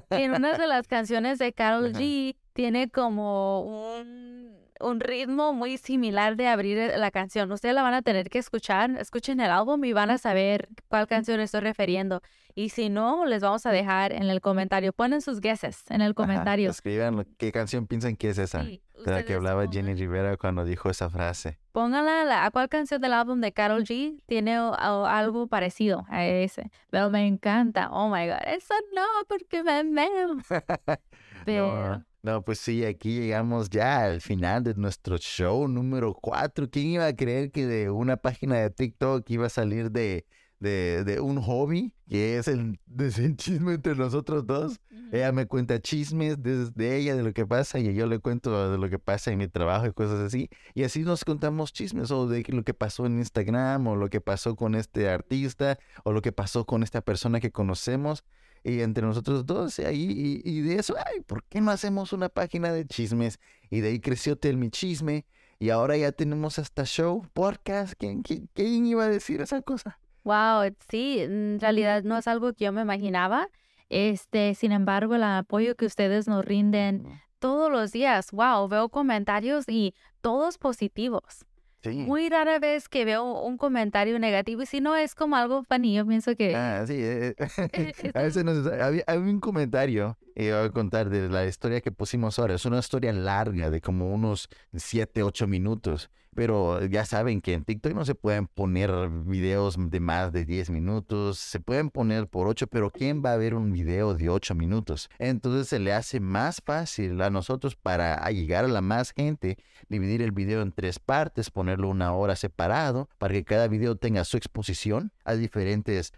en 0.10 0.32
una 0.32 0.58
de 0.58 0.68
las 0.68 0.88
canciones 0.88 1.38
de 1.38 1.52
Carol 1.52 1.92
G 1.92 2.38
tiene 2.54 2.90
como 2.90 3.62
un 3.62 4.69
un 4.80 5.00
ritmo 5.00 5.54
muy 5.54 5.78
similar 5.78 6.36
de 6.36 6.48
abrir 6.48 6.78
eh, 6.78 6.98
la 6.98 7.12
canción. 7.12 7.52
Ustedes 7.52 7.76
la 7.76 7.82
van 7.82 7.94
a 7.94 8.02
tener 8.02 8.30
que 8.30 8.40
escuchar, 8.40 8.92
escuchen 9.00 9.40
el 9.40 9.52
álbum 9.52 9.84
y 9.84 9.94
van 9.94 10.10
a 10.10 10.18
saber 10.18 10.70
cuál 10.88 11.08
canción 11.08 11.40
estoy 11.40 11.62
refiriendo. 11.62 12.22
Y 12.56 12.70
si 12.70 12.90
no, 12.90 13.26
les 13.26 13.42
vamos 13.42 13.66
a 13.66 13.72
dejar 13.72 14.12
en 14.12 14.24
el 14.24 14.42
comentario. 14.42 14.92
Ponen 14.92 15.22
sus 15.22 15.40
guesses 15.40 15.84
en 15.90 16.02
el 16.02 16.14
comentario. 16.14 16.72
escriban 16.72 17.26
qué 17.38 17.52
canción 17.52 17.88
piensan 17.88 18.16
que 18.16 18.30
es 18.30 18.38
esa. 18.38 18.64
de 18.64 18.82
la 19.06 19.24
que 19.24 19.34
hablaba 19.34 19.66
Jenny 19.70 19.94
Rivera 19.94 20.36
cuando 20.36 20.66
dijo 20.66 20.90
esa 20.90 21.10
frase. 21.10 21.58
Pónganla 21.72 22.46
a 22.46 22.52
cuál 22.52 22.68
canción 22.68 23.00
del 23.00 23.14
álbum 23.14 23.40
de 23.40 23.54
Carol 23.54 23.84
G 23.84 24.22
tiene 24.26 24.56
algo 24.56 25.48
parecido 25.48 26.06
a 26.10 26.26
ese. 26.26 26.72
Pero 26.90 27.10
me 27.10 27.26
encanta. 27.28 27.90
Oh 27.92 28.10
my 28.10 28.28
God. 28.28 28.40
Eso 28.46 28.74
no, 28.94 29.06
porque 29.28 29.64
me 29.64 29.84
meo. 29.84 30.38
Pero. 31.46 31.92
No, 31.92 32.09
pues 32.44 32.60
sí, 32.60 32.84
aquí 32.86 33.20
llegamos 33.20 33.70
ya 33.70 34.04
al 34.04 34.22
final 34.22 34.64
de 34.64 34.76
nuestro 34.76 35.18
show 35.18 35.68
número 35.68 36.14
4. 36.14 36.70
¿Quién 36.70 36.88
iba 36.88 37.06
a 37.06 37.16
creer 37.16 37.52
que 37.52 37.66
de 37.66 37.90
una 37.90 38.18
página 38.18 38.58
de 38.58 38.70
TikTok 38.70 39.30
iba 39.30 39.46
a 39.46 39.50
salir 39.50 39.92
de, 39.92 40.26
de, 40.60 41.04
de 41.06 41.22
un 41.22 41.42
hobby, 41.42 41.94
que 42.10 42.38
es 42.38 42.48
el 42.48 42.80
de 42.86 43.36
chisme 43.36 43.76
entre 43.76 43.96
nosotros 43.96 44.46
dos? 44.46 44.82
Ella 45.12 45.32
me 45.32 45.48
cuenta 45.48 45.82
chismes 45.82 46.44
desde 46.44 46.98
ella 46.98 47.16
de 47.16 47.24
lo 47.24 47.34
que 47.34 47.48
pasa 47.48 47.80
y 47.80 47.94
yo 47.96 48.06
le 48.06 48.20
cuento 48.20 48.70
de 48.70 48.78
lo 48.78 48.90
que 48.90 49.00
pasa 49.00 49.32
en 49.32 49.40
mi 49.40 49.48
trabajo 49.48 49.88
y 49.88 49.94
cosas 49.94 50.20
así. 50.20 50.50
Y 50.76 50.84
así 50.84 51.02
nos 51.02 51.26
contamos 51.26 51.74
chismes 51.74 52.12
o 52.12 52.28
de 52.28 52.44
lo 52.50 52.64
que 52.64 52.76
pasó 52.76 53.06
en 53.08 53.18
Instagram 53.18 53.88
o 53.88 53.96
lo 53.96 54.10
que 54.10 54.22
pasó 54.22 54.56
con 54.56 54.76
este 54.76 55.10
artista 55.10 55.80
o 56.04 56.12
lo 56.12 56.22
que 56.22 56.32
pasó 56.32 56.66
con 56.66 56.84
esta 56.84 57.02
persona 57.02 57.40
que 57.40 57.52
conocemos 57.52 58.24
y 58.64 58.82
entre 58.82 59.06
nosotros 59.06 59.46
dos 59.46 59.80
ahí 59.80 60.42
y, 60.44 60.62
de 60.62 60.76
eso, 60.76 60.96
ay, 60.98 61.22
¿por 61.22 61.44
qué 61.44 61.62
no 61.62 61.72
hacemos 61.72 62.14
una 62.14 62.30
página 62.30 62.72
de 62.72 62.86
chismes? 62.86 63.40
Y 63.70 63.80
de 63.82 63.90
ahí 63.90 64.00
creció 64.00 64.38
Tell 64.38 64.58
Me 64.58 64.70
Chisme 64.70 65.26
y 65.60 65.70
ahora 65.70 65.98
ya 65.98 66.12
tenemos 66.12 66.60
hasta 66.60 66.86
show, 66.86 67.26
podcast, 67.34 67.94
¿quién, 67.98 68.22
quién, 68.22 68.86
iba 68.86 69.04
a 69.04 69.10
decir 69.10 69.42
esa 69.42 69.62
cosa? 69.62 70.00
Wow, 70.24 70.74
sí, 70.90 71.20
en 71.20 71.60
realidad 71.60 72.04
no 72.04 72.18
es 72.18 72.28
algo 72.28 72.54
que 72.54 72.66
yo 72.66 72.72
me 72.72 72.82
imaginaba. 72.82 73.50
Este, 73.90 74.54
sin 74.56 74.72
embargo, 74.72 75.16
el 75.16 75.24
apoyo 75.24 75.76
que 75.76 75.86
ustedes 75.86 76.28
nos 76.28 76.46
rinden 76.46 77.08
todos 77.40 77.72
los 77.72 77.92
días, 77.92 78.32
wow, 78.32 78.68
veo 78.68 78.90
comentarios 78.90 79.66
y 79.68 79.96
todos 80.22 80.58
positivos. 80.58 81.46
Muy 81.86 82.30
rara 82.30 82.60
vez 82.60 82.90
que 82.90 83.06
veo 83.06 83.42
un 83.42 83.58
comentario 83.58 84.20
negativo 84.20 84.62
y 84.64 84.66
si 84.66 84.82
no 84.82 84.96
es 84.96 85.16
como 85.16 85.36
algo 85.36 85.64
funny, 85.64 85.96
yo 85.96 86.06
pienso 86.06 86.36
que... 86.36 86.56
Ah, 86.56 86.84
sí. 86.86 86.96
Eh, 86.98 87.36
eh, 87.74 88.12
a 88.14 88.22
veces 88.22 88.46
había, 88.46 89.04
un 89.18 89.40
comentario, 89.40 90.18
y 90.36 90.50
voy 90.50 90.66
a 90.66 90.70
contar 90.72 91.10
de 91.10 91.30
la 91.30 91.46
historia 91.46 91.82
que 91.82 91.92
pusimos 91.92 92.38
ahora. 92.40 92.56
Es 92.56 92.66
una 92.66 92.80
historia 92.80 93.14
larga 93.14 93.70
de 93.70 93.82
como 93.82 94.14
unos 94.14 94.50
7, 94.74 95.24
8 95.24 95.48
minutos. 95.48 96.10
Pero 96.36 96.86
ya 96.86 97.06
saben 97.06 97.42
que 97.42 97.54
en 97.54 97.66
TikTok 97.66 97.94
no 97.94 98.06
se 98.06 98.16
pueden 98.16 98.48
poner 98.48 98.92
videos 99.10 99.76
de 99.78 100.00
más 100.00 100.32
de 100.32 100.46
10 100.46 100.70
minutos, 100.70 101.40
se 101.40 101.60
pueden 101.60 101.90
poner 101.90 102.28
por 102.28 102.48
8, 102.48 102.68
pero 102.68 102.92
¿quién 102.92 103.24
va 103.26 103.34
a 103.34 103.38
ver 103.38 103.56
un 103.56 103.74
video 103.74 104.14
de 104.14 104.30
8 104.30 104.56
minutos? 104.56 105.10
Entonces 105.18 105.68
se 105.68 105.80
le 105.80 105.92
hace 105.92 106.20
más 106.20 106.62
fácil 106.64 107.22
a 107.22 107.30
nosotros 107.30 107.76
para 107.76 108.30
llegar 108.30 108.66
a 108.66 108.70
la 108.70 108.82
más 108.82 109.12
gente, 109.12 109.58
dividir 109.90 110.22
el 110.22 110.32
video 110.32 110.62
en 110.62 110.72
tres 110.72 111.00
partes, 111.00 111.50
ponerlo 111.50 111.90
una 111.90 112.14
hora 112.14 112.36
separado, 112.36 113.10
para 113.18 113.34
que 113.34 113.44
cada 113.44 113.68
video 113.68 113.96
tenga 113.96 114.24
su 114.24 114.38
exposición 114.38 115.12
a 115.26 115.34
diferentes 115.34 116.14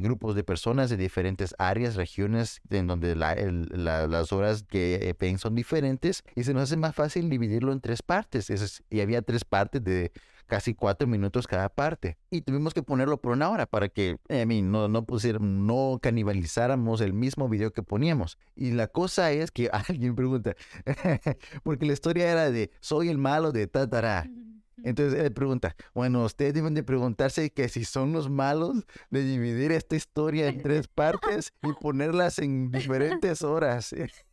grupos 0.00 0.34
de 0.34 0.44
personas 0.44 0.90
de 0.90 0.96
diferentes 0.96 1.54
áreas, 1.58 1.96
regiones, 1.96 2.60
en 2.70 2.86
donde 2.86 3.16
las 3.16 4.32
horas 4.32 4.64
que 4.64 5.16
ven 5.18 5.38
son 5.38 5.54
diferentes, 5.54 6.22
y 6.34 6.44
se 6.44 6.52
nos 6.52 6.64
hace 6.64 6.76
más 6.76 6.94
fácil 6.94 7.30
dividirlo 7.30 7.72
en 7.72 7.80
tres 7.80 8.02
partes. 8.02 8.50
y 8.90 9.00
había 9.00 9.22
tres 9.22 9.44
partes 9.46 9.82
de 9.82 10.12
casi 10.46 10.74
cuatro 10.74 11.06
minutos 11.06 11.46
cada 11.46 11.68
parte. 11.68 12.16
Y 12.30 12.42
tuvimos 12.42 12.72
que 12.72 12.82
ponerlo 12.82 13.20
por 13.20 13.32
una 13.32 13.50
hora 13.50 13.66
para 13.66 13.88
que 13.88 14.18
a 14.28 14.44
mí 14.46 14.62
no, 14.62 14.88
no, 14.88 15.04
no 15.40 15.98
canibalizáramos 16.00 17.00
el 17.00 17.12
mismo 17.12 17.48
video 17.48 17.72
que 17.72 17.82
poníamos. 17.82 18.38
Y 18.54 18.70
la 18.70 18.86
cosa 18.88 19.32
es 19.32 19.50
que 19.50 19.68
alguien 19.88 20.14
pregunta, 20.14 20.54
porque 21.62 21.86
la 21.86 21.92
historia 21.92 22.30
era 22.30 22.50
de 22.50 22.70
soy 22.80 23.08
el 23.08 23.18
malo 23.18 23.52
de 23.52 23.66
Tatara. 23.66 24.28
Entonces 24.84 25.18
él 25.18 25.32
pregunta, 25.32 25.74
bueno, 25.94 26.24
ustedes 26.24 26.54
deben 26.54 26.74
de 26.74 26.82
preguntarse 26.82 27.50
que 27.50 27.68
si 27.68 27.84
son 27.84 28.12
los 28.12 28.28
malos 28.28 28.84
de 29.10 29.24
dividir 29.24 29.72
esta 29.72 29.96
historia 29.96 30.48
en 30.48 30.62
tres 30.62 30.86
partes 30.86 31.54
y 31.62 31.72
ponerlas 31.72 32.38
en 32.38 32.70
diferentes 32.70 33.42
horas. 33.42 33.94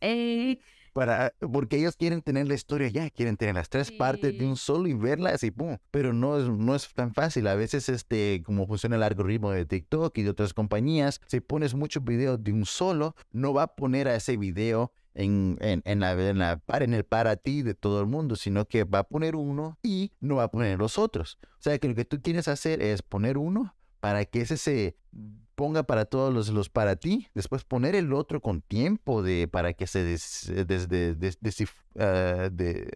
para, 0.94 1.34
porque 1.52 1.76
ellos 1.76 1.96
quieren 1.96 2.22
tener 2.22 2.48
la 2.48 2.54
historia 2.54 2.88
ya, 2.88 3.10
quieren 3.10 3.36
tener 3.36 3.56
las 3.56 3.68
tres 3.68 3.92
partes 3.92 4.38
de 4.38 4.46
un 4.46 4.56
solo 4.56 4.88
y 4.88 4.94
verlas 4.94 5.42
y 5.42 5.50
pum. 5.50 5.76
Pero 5.90 6.14
no 6.14 6.38
es, 6.38 6.48
no 6.48 6.74
es 6.74 6.88
tan 6.94 7.12
fácil. 7.12 7.46
A 7.48 7.54
veces, 7.54 7.90
este, 7.90 8.42
como 8.46 8.66
funciona 8.66 8.96
el 8.96 9.02
algoritmo 9.02 9.50
de 9.50 9.66
TikTok 9.66 10.16
y 10.16 10.22
de 10.22 10.30
otras 10.30 10.54
compañías, 10.54 11.20
si 11.26 11.40
pones 11.40 11.74
muchos 11.74 12.02
videos 12.04 12.42
de 12.42 12.52
un 12.52 12.64
solo, 12.64 13.14
no 13.32 13.52
va 13.52 13.64
a 13.64 13.74
poner 13.74 14.08
a 14.08 14.14
ese 14.14 14.36
video 14.36 14.92
en, 15.14 15.58
en, 15.60 15.82
en, 15.84 16.00
la, 16.00 16.12
en, 16.12 16.38
la, 16.38 16.62
en 16.68 16.94
el 16.94 17.04
para 17.04 17.36
ti 17.36 17.62
de 17.62 17.74
todo 17.74 18.00
el 18.00 18.06
mundo, 18.06 18.36
sino 18.36 18.66
que 18.66 18.84
va 18.84 19.00
a 19.00 19.04
poner 19.04 19.36
uno 19.36 19.78
y 19.82 20.12
no 20.20 20.36
va 20.36 20.44
a 20.44 20.50
poner 20.50 20.78
los 20.78 20.96
otros. 20.96 21.38
O 21.58 21.62
sea 21.62 21.78
que 21.78 21.88
lo 21.88 21.94
que 21.94 22.04
tú 22.04 22.22
quieres 22.22 22.48
hacer 22.48 22.80
es 22.80 23.02
poner 23.02 23.36
uno 23.36 23.74
para 24.00 24.24
que 24.24 24.42
ese 24.42 24.56
se 24.56 24.96
ponga 25.54 25.82
para 25.84 26.04
todos 26.04 26.32
los, 26.34 26.48
los 26.50 26.68
para 26.68 26.96
ti, 26.96 27.28
después 27.34 27.64
poner 27.64 27.94
el 27.94 28.12
otro 28.12 28.40
con 28.40 28.60
tiempo 28.60 29.22
de 29.22 29.48
para 29.48 29.72
que 29.72 29.86
se 29.86 30.02
des, 30.04 30.52
des- 30.66 30.88
de, 30.88 31.14
des- 31.14 31.40
desif- 31.40 31.74
ah, 31.98 32.48
de- 32.50 32.90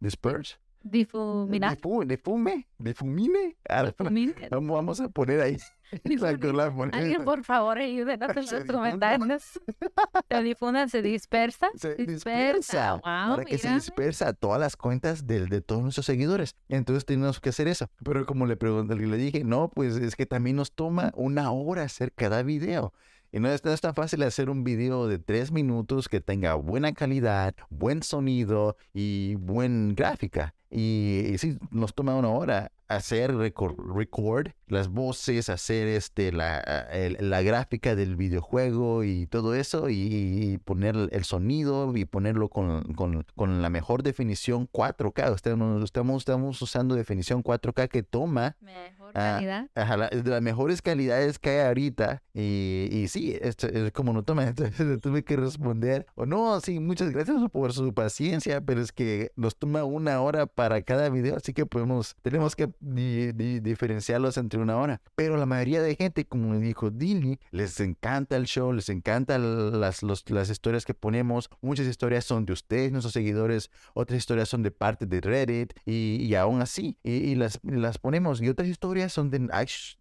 disperse, 0.00 0.56
Difuminar. 0.82 1.76
difu- 1.76 2.06
difume, 2.06 2.66
difumine. 2.78 3.56
Ah, 3.68 3.82
Difuminar. 3.98 4.48
Vamos, 4.50 4.74
vamos 4.76 5.00
a 5.00 5.08
poner 5.08 5.40
ahí 5.40 5.56
la, 6.04 6.32
la 6.32 6.70
moneda. 6.70 6.98
Alguien, 6.98 7.24
por 7.24 7.44
favor, 7.44 7.78
ayúdenos 7.78 8.30
en 8.36 8.58
los 8.58 8.64
comentarios. 8.64 9.42
Se 10.30 10.42
difunda, 10.42 10.88
se 10.88 11.02
dispersa. 11.02 11.68
se 11.76 11.94
dispersa. 11.94 12.12
dispersa 12.12 12.92
Wow, 12.94 13.36
para 13.36 13.44
que 13.44 13.58
se 13.58 13.70
dispersa 13.72 14.28
a 14.28 14.32
todas 14.32 14.60
las 14.60 14.76
cuentas 14.76 15.26
del- 15.26 15.48
de, 15.48 15.60
todos 15.60 15.82
nuestros 15.82 16.06
seguidores. 16.06 16.56
Entonces 16.68 17.04
tenemos 17.04 17.40
que 17.40 17.48
hacer 17.48 17.68
eso. 17.68 17.88
Pero 18.04 18.24
como 18.26 18.46
le 18.46 18.56
pregunté, 18.56 18.94
le 18.94 19.16
dije, 19.16 19.44
no, 19.44 19.68
pues 19.68 19.96
es 19.96 20.16
que 20.16 20.26
también 20.26 20.56
nos 20.56 20.72
toma 20.72 21.12
una 21.14 21.50
hora 21.50 21.82
hacer 21.82 22.12
cada 22.12 22.42
video. 22.42 22.92
Y 23.32 23.38
no 23.38 23.48
es, 23.48 23.64
no 23.64 23.72
es 23.72 23.80
tan 23.80 23.94
fácil 23.94 24.22
hacer 24.24 24.50
un 24.50 24.64
video 24.64 25.06
de 25.06 25.18
tres 25.18 25.52
minutos 25.52 26.08
que 26.08 26.20
tenga 26.20 26.54
buena 26.54 26.92
calidad, 26.92 27.54
buen 27.68 28.02
sonido 28.02 28.76
y 28.92 29.36
buena 29.36 29.94
gráfica. 29.94 30.54
Y, 30.68 31.26
y 31.32 31.38
sí, 31.38 31.58
nos 31.70 31.94
toma 31.94 32.16
una 32.16 32.28
hora 32.28 32.72
hacer 32.88 33.34
record, 33.36 33.76
record 33.96 34.48
las 34.70 34.88
voces, 34.88 35.48
hacer 35.48 35.88
este, 35.88 36.32
la, 36.32 36.58
el- 36.92 37.16
la 37.30 37.42
gráfica 37.42 37.94
del 37.94 38.16
videojuego 38.16 39.04
y 39.04 39.26
todo 39.26 39.54
eso, 39.54 39.88
y, 39.88 39.94
y 39.96 40.58
poner 40.58 40.96
el- 41.10 41.24
sonido 41.24 41.96
y 41.96 42.04
ponerlo 42.04 42.48
con, 42.48 42.94
con- 42.94 43.24
con 43.36 43.62
la 43.62 43.70
mejor 43.70 44.02
definición 44.02 44.68
4K. 44.72 45.34
Estamos, 45.34 45.84
estamos, 46.18 46.62
usando 46.62 46.94
definición 46.94 47.42
4K 47.42 47.88
que 47.88 48.02
toma 48.02 48.56
Mejor 48.60 49.10
Ah, 49.14 49.38
calidad. 49.40 49.68
La- 49.74 50.08
de 50.08 50.30
las 50.30 50.40
mejores 50.42 50.82
calidades 50.82 51.38
que 51.40 51.50
hay 51.50 51.66
ahorita. 51.66 52.22
Y, 52.32 52.88
y 52.92 53.08
sí, 53.08 53.36
esto 53.40 53.66
es 53.66 53.90
como 53.92 54.12
no 54.12 54.22
toma, 54.22 54.44
entonces 54.48 54.86
le 54.86 54.98
tuve 54.98 55.24
que 55.24 55.36
responder. 55.36 56.06
O 56.14 56.26
no, 56.26 56.60
sí, 56.60 56.78
muchas 56.78 57.10
gracias 57.10 57.36
por 57.50 57.72
su 57.72 57.92
paciencia, 57.92 58.60
pero 58.60 58.80
es 58.80 58.92
que 58.92 59.32
nos 59.34 59.56
toma 59.56 59.82
una 59.84 60.20
hora 60.20 60.46
para 60.46 60.80
cada 60.82 61.08
video, 61.08 61.36
así 61.36 61.52
que 61.52 61.66
podemos, 61.66 62.14
tenemos 62.22 62.54
que 62.54 62.70
di- 62.78 63.32
di- 63.32 63.58
diferenciarlos 63.60 64.36
entre 64.36 64.59
una 64.62 64.76
hora. 64.76 65.00
Pero 65.14 65.36
la 65.36 65.46
mayoría 65.46 65.82
de 65.82 65.94
gente, 65.96 66.24
como 66.24 66.56
dijo 66.58 66.90
Dili, 66.90 67.38
les 67.50 67.80
encanta 67.80 68.36
el 68.36 68.44
show, 68.46 68.72
les 68.72 68.88
encantan 68.88 69.80
las, 69.80 70.02
las 70.02 70.50
historias 70.50 70.84
que 70.84 70.94
ponemos. 70.94 71.50
Muchas 71.60 71.86
historias 71.86 72.24
son 72.24 72.46
de 72.46 72.52
ustedes, 72.52 72.92
nuestros 72.92 73.12
seguidores, 73.12 73.70
otras 73.94 74.18
historias 74.18 74.48
son 74.48 74.62
de 74.62 74.70
parte 74.70 75.06
de 75.06 75.20
Reddit 75.20 75.72
y, 75.84 76.16
y 76.22 76.34
aún 76.34 76.62
así, 76.62 76.96
y, 77.02 77.12
y 77.12 77.34
las, 77.34 77.60
las 77.62 77.98
ponemos. 77.98 78.40
Y 78.40 78.48
otras 78.48 78.68
historias 78.68 79.12
son 79.12 79.30
de, 79.30 79.48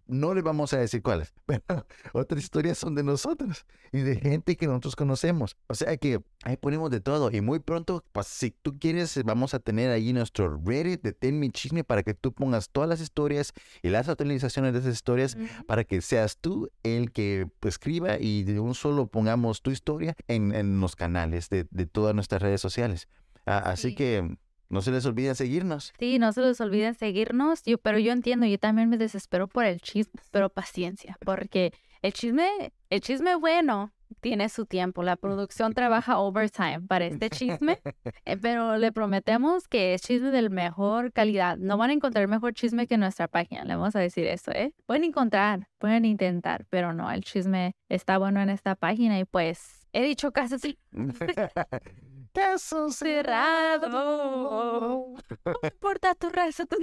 no 0.10 0.34
le 0.34 0.42
vamos 0.42 0.74
a 0.74 0.78
decir 0.78 1.02
cuáles, 1.02 1.34
pero 1.46 1.86
otras 2.14 2.44
historias 2.44 2.78
son 2.78 2.96
de 2.96 3.04
nosotros 3.04 3.66
y 3.92 4.00
de 4.00 4.16
gente 4.18 4.58
que 4.58 4.68
nosotros 4.68 4.96
conocemos. 4.96 5.56
O 5.68 5.74
sea 5.76 5.96
que 5.98 6.22
ahí 6.44 6.58
ponemos 6.58 6.90
de 6.92 7.00
todo 7.00 7.32
y 7.32 7.42
muy 7.42 7.60
pronto, 7.60 8.04
pues 8.12 8.28
si 8.28 8.52
tú 8.52 8.78
quieres, 8.80 9.22
vamos 9.24 9.54
a 9.54 9.60
tener 9.60 9.92
ahí 9.92 10.12
nuestro 10.14 10.60
Reddit 10.64 11.02
de 11.02 11.14
Ten 11.14 11.40
Mi 11.40 11.50
Chisme 11.52 11.84
para 11.84 12.04
que 12.04 12.14
tú 12.14 12.34
pongas 12.34 12.70
todas 12.70 12.90
las 12.90 13.02
historias 13.02 13.54
y 13.82 13.90
las 13.90 14.10
actualizaciones 14.10 14.74
de 14.74 14.80
esas 14.80 14.94
historias 14.96 15.36
Ujú. 15.36 15.66
para 15.66 15.84
que 15.84 16.02
seas 16.02 16.38
tú 16.38 16.70
el 16.84 17.12
que 17.12 17.48
pues, 17.60 17.76
escriba 17.76 18.18
y 18.20 18.44
de 18.44 18.60
un 18.60 18.76
solo 18.76 19.08
pongamos 19.08 19.62
tu 19.62 19.72
historia 19.72 20.16
en, 20.28 20.54
en 20.54 20.80
los 20.82 20.96
canales 20.96 21.50
de, 21.50 21.68
de 21.70 21.86
todas 21.86 22.16
nuestras 22.16 22.42
redes 22.42 22.62
sociales. 22.62 23.08
Ah, 23.46 23.60
así 23.60 23.90
Sí. 23.90 23.96
que 23.96 24.38
no 24.70 24.82
se 24.82 24.92
les 24.92 25.06
olvide 25.06 25.36
seguirnos. 25.36 25.94
Sí, 26.00 26.20
no 26.20 26.32
se 26.32 26.42
les 26.42 26.62
olviden 26.62 26.94
seguirnos, 26.94 27.64
yo, 27.64 27.78
pero 27.78 28.00
yo 28.00 28.12
entiendo, 28.12 28.46
yo 28.46 28.60
también 28.60 28.90
me 28.90 28.98
desespero 28.98 29.48
por 29.48 29.66
el 29.66 29.82
chisme, 29.82 30.22
pero 30.32 30.50
paciencia, 30.50 31.18
porque 31.26 31.74
el 32.02 32.14
chisme, 32.14 32.72
el 32.90 33.02
chisme 33.02 33.36
bueno 33.36 33.92
tiene 34.22 34.50
su 34.50 34.66
tiempo, 34.66 35.04
la 35.04 35.16
producción 35.16 35.74
trabaja 35.74 36.20
overtime 36.20 36.82
para 36.88 37.06
este 37.06 37.30
chisme, 37.30 37.80
eh, 38.26 38.38
pero 38.38 38.78
le 38.78 38.92
prometemos 38.92 39.68
que 39.68 39.94
es 39.94 40.02
chisme 40.02 40.32
de 40.32 40.50
mejor 40.50 41.12
calidad. 41.14 41.58
No 41.58 41.78
van 41.78 41.90
a 41.90 41.94
encontrar 41.94 42.28
mejor 42.28 42.54
chisme 42.54 42.88
que 42.88 42.98
nuestra 42.98 43.28
página, 43.28 43.64
le 43.66 43.76
vamos 43.76 43.96
a 43.96 44.00
decir 44.00 44.26
eso, 44.28 44.52
¿eh? 44.52 44.74
Pueden 44.86 45.04
encontrar, 45.04 45.68
pueden 45.78 46.06
intentar, 46.06 46.66
pero 46.70 46.94
no, 46.94 47.12
el 47.12 47.24
chisme 47.24 47.76
está 47.88 48.18
bueno 48.18 48.42
en 48.42 48.50
esta 48.50 48.76
página 48.76 49.20
y 49.20 49.26
pues 49.26 49.88
he 49.94 50.04
dicho 50.04 50.32
casi 50.32 50.56
así. 50.56 50.80
Caso 52.34 52.92
cerrado. 52.92 53.90
No 53.90 55.16
importa 55.64 56.16
tu 56.16 56.30
raza, 56.30 56.66
tu 56.66 56.78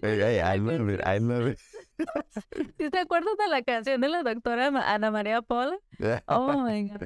¿Te 0.00 0.40
I 0.40 0.58
love 0.58 0.88
it, 0.90 1.00
I 1.04 1.18
love 1.18 1.52
it. 1.52 1.58
¿Sí 2.78 2.90
te 2.90 2.98
acuerdas 2.98 3.36
de 3.38 3.48
la 3.48 3.62
canción 3.62 4.00
de 4.00 4.08
la 4.08 4.22
doctora 4.22 4.68
Ana 4.68 5.10
María 5.10 5.42
Paula? 5.42 5.78
Oh 6.26 6.62
my 6.62 6.88
God. 6.88 7.02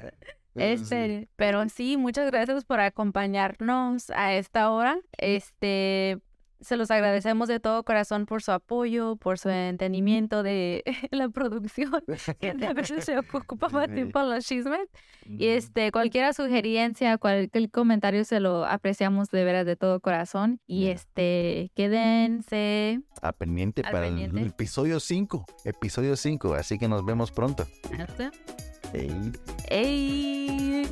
Este, 0.55 1.29
pero 1.37 1.69
sí, 1.69 1.97
muchas 1.97 2.31
gracias 2.31 2.65
por 2.65 2.81
acompañarnos 2.81 4.11
a 4.11 4.35
esta 4.35 4.71
hora. 4.71 4.99
Este, 5.19 6.21
se 6.61 6.77
los 6.77 6.91
agradecemos 6.91 7.49
de 7.49 7.61
todo 7.61 7.83
corazón 7.85 8.27
por 8.27 8.43
su 8.43 8.53
apoyo, 8.53 9.17
por 9.17 9.39
su 9.39 9.49
entendimiento 9.49 10.43
de 10.43 10.83
la 11.11 11.29
producción, 11.29 12.03
que 12.41 12.51
a 12.67 12.73
veces 12.73 13.05
se 13.05 13.19
ocupa 13.19 13.69
más 13.69 13.89
tiempo 13.95 14.21
en 14.21 14.31
los 14.31 14.45
chismes. 14.45 14.89
Y 15.27 15.47
este, 15.49 15.91
cualquier 15.93 16.33
sugerencia, 16.35 17.19
cualquier 17.19 17.71
comentario 17.71 18.25
se 18.25 18.41
lo 18.41 18.65
apreciamos 18.65 19.31
de 19.31 19.45
veras 19.45 19.67
de 19.67 19.77
todo 19.77 20.01
corazón. 20.01 20.61
Y 20.67 20.89
este, 20.89 21.71
quédense. 21.75 23.01
A 23.23 23.33
pendiente 23.33 23.83
Al 23.85 23.93
para 23.93 24.07
el 24.07 24.15
pendiente. 24.15 24.49
episodio 24.51 25.01
5. 25.01 25.47
Episodio 25.65 26.17
5. 26.17 26.55
Así 26.55 26.79
que 26.79 26.89
nos 26.89 27.05
vemos 27.05 27.31
pronto. 27.31 27.67
Hasta. 27.99 28.31
Hey. 28.93 29.33
¡Ey! 29.71 30.87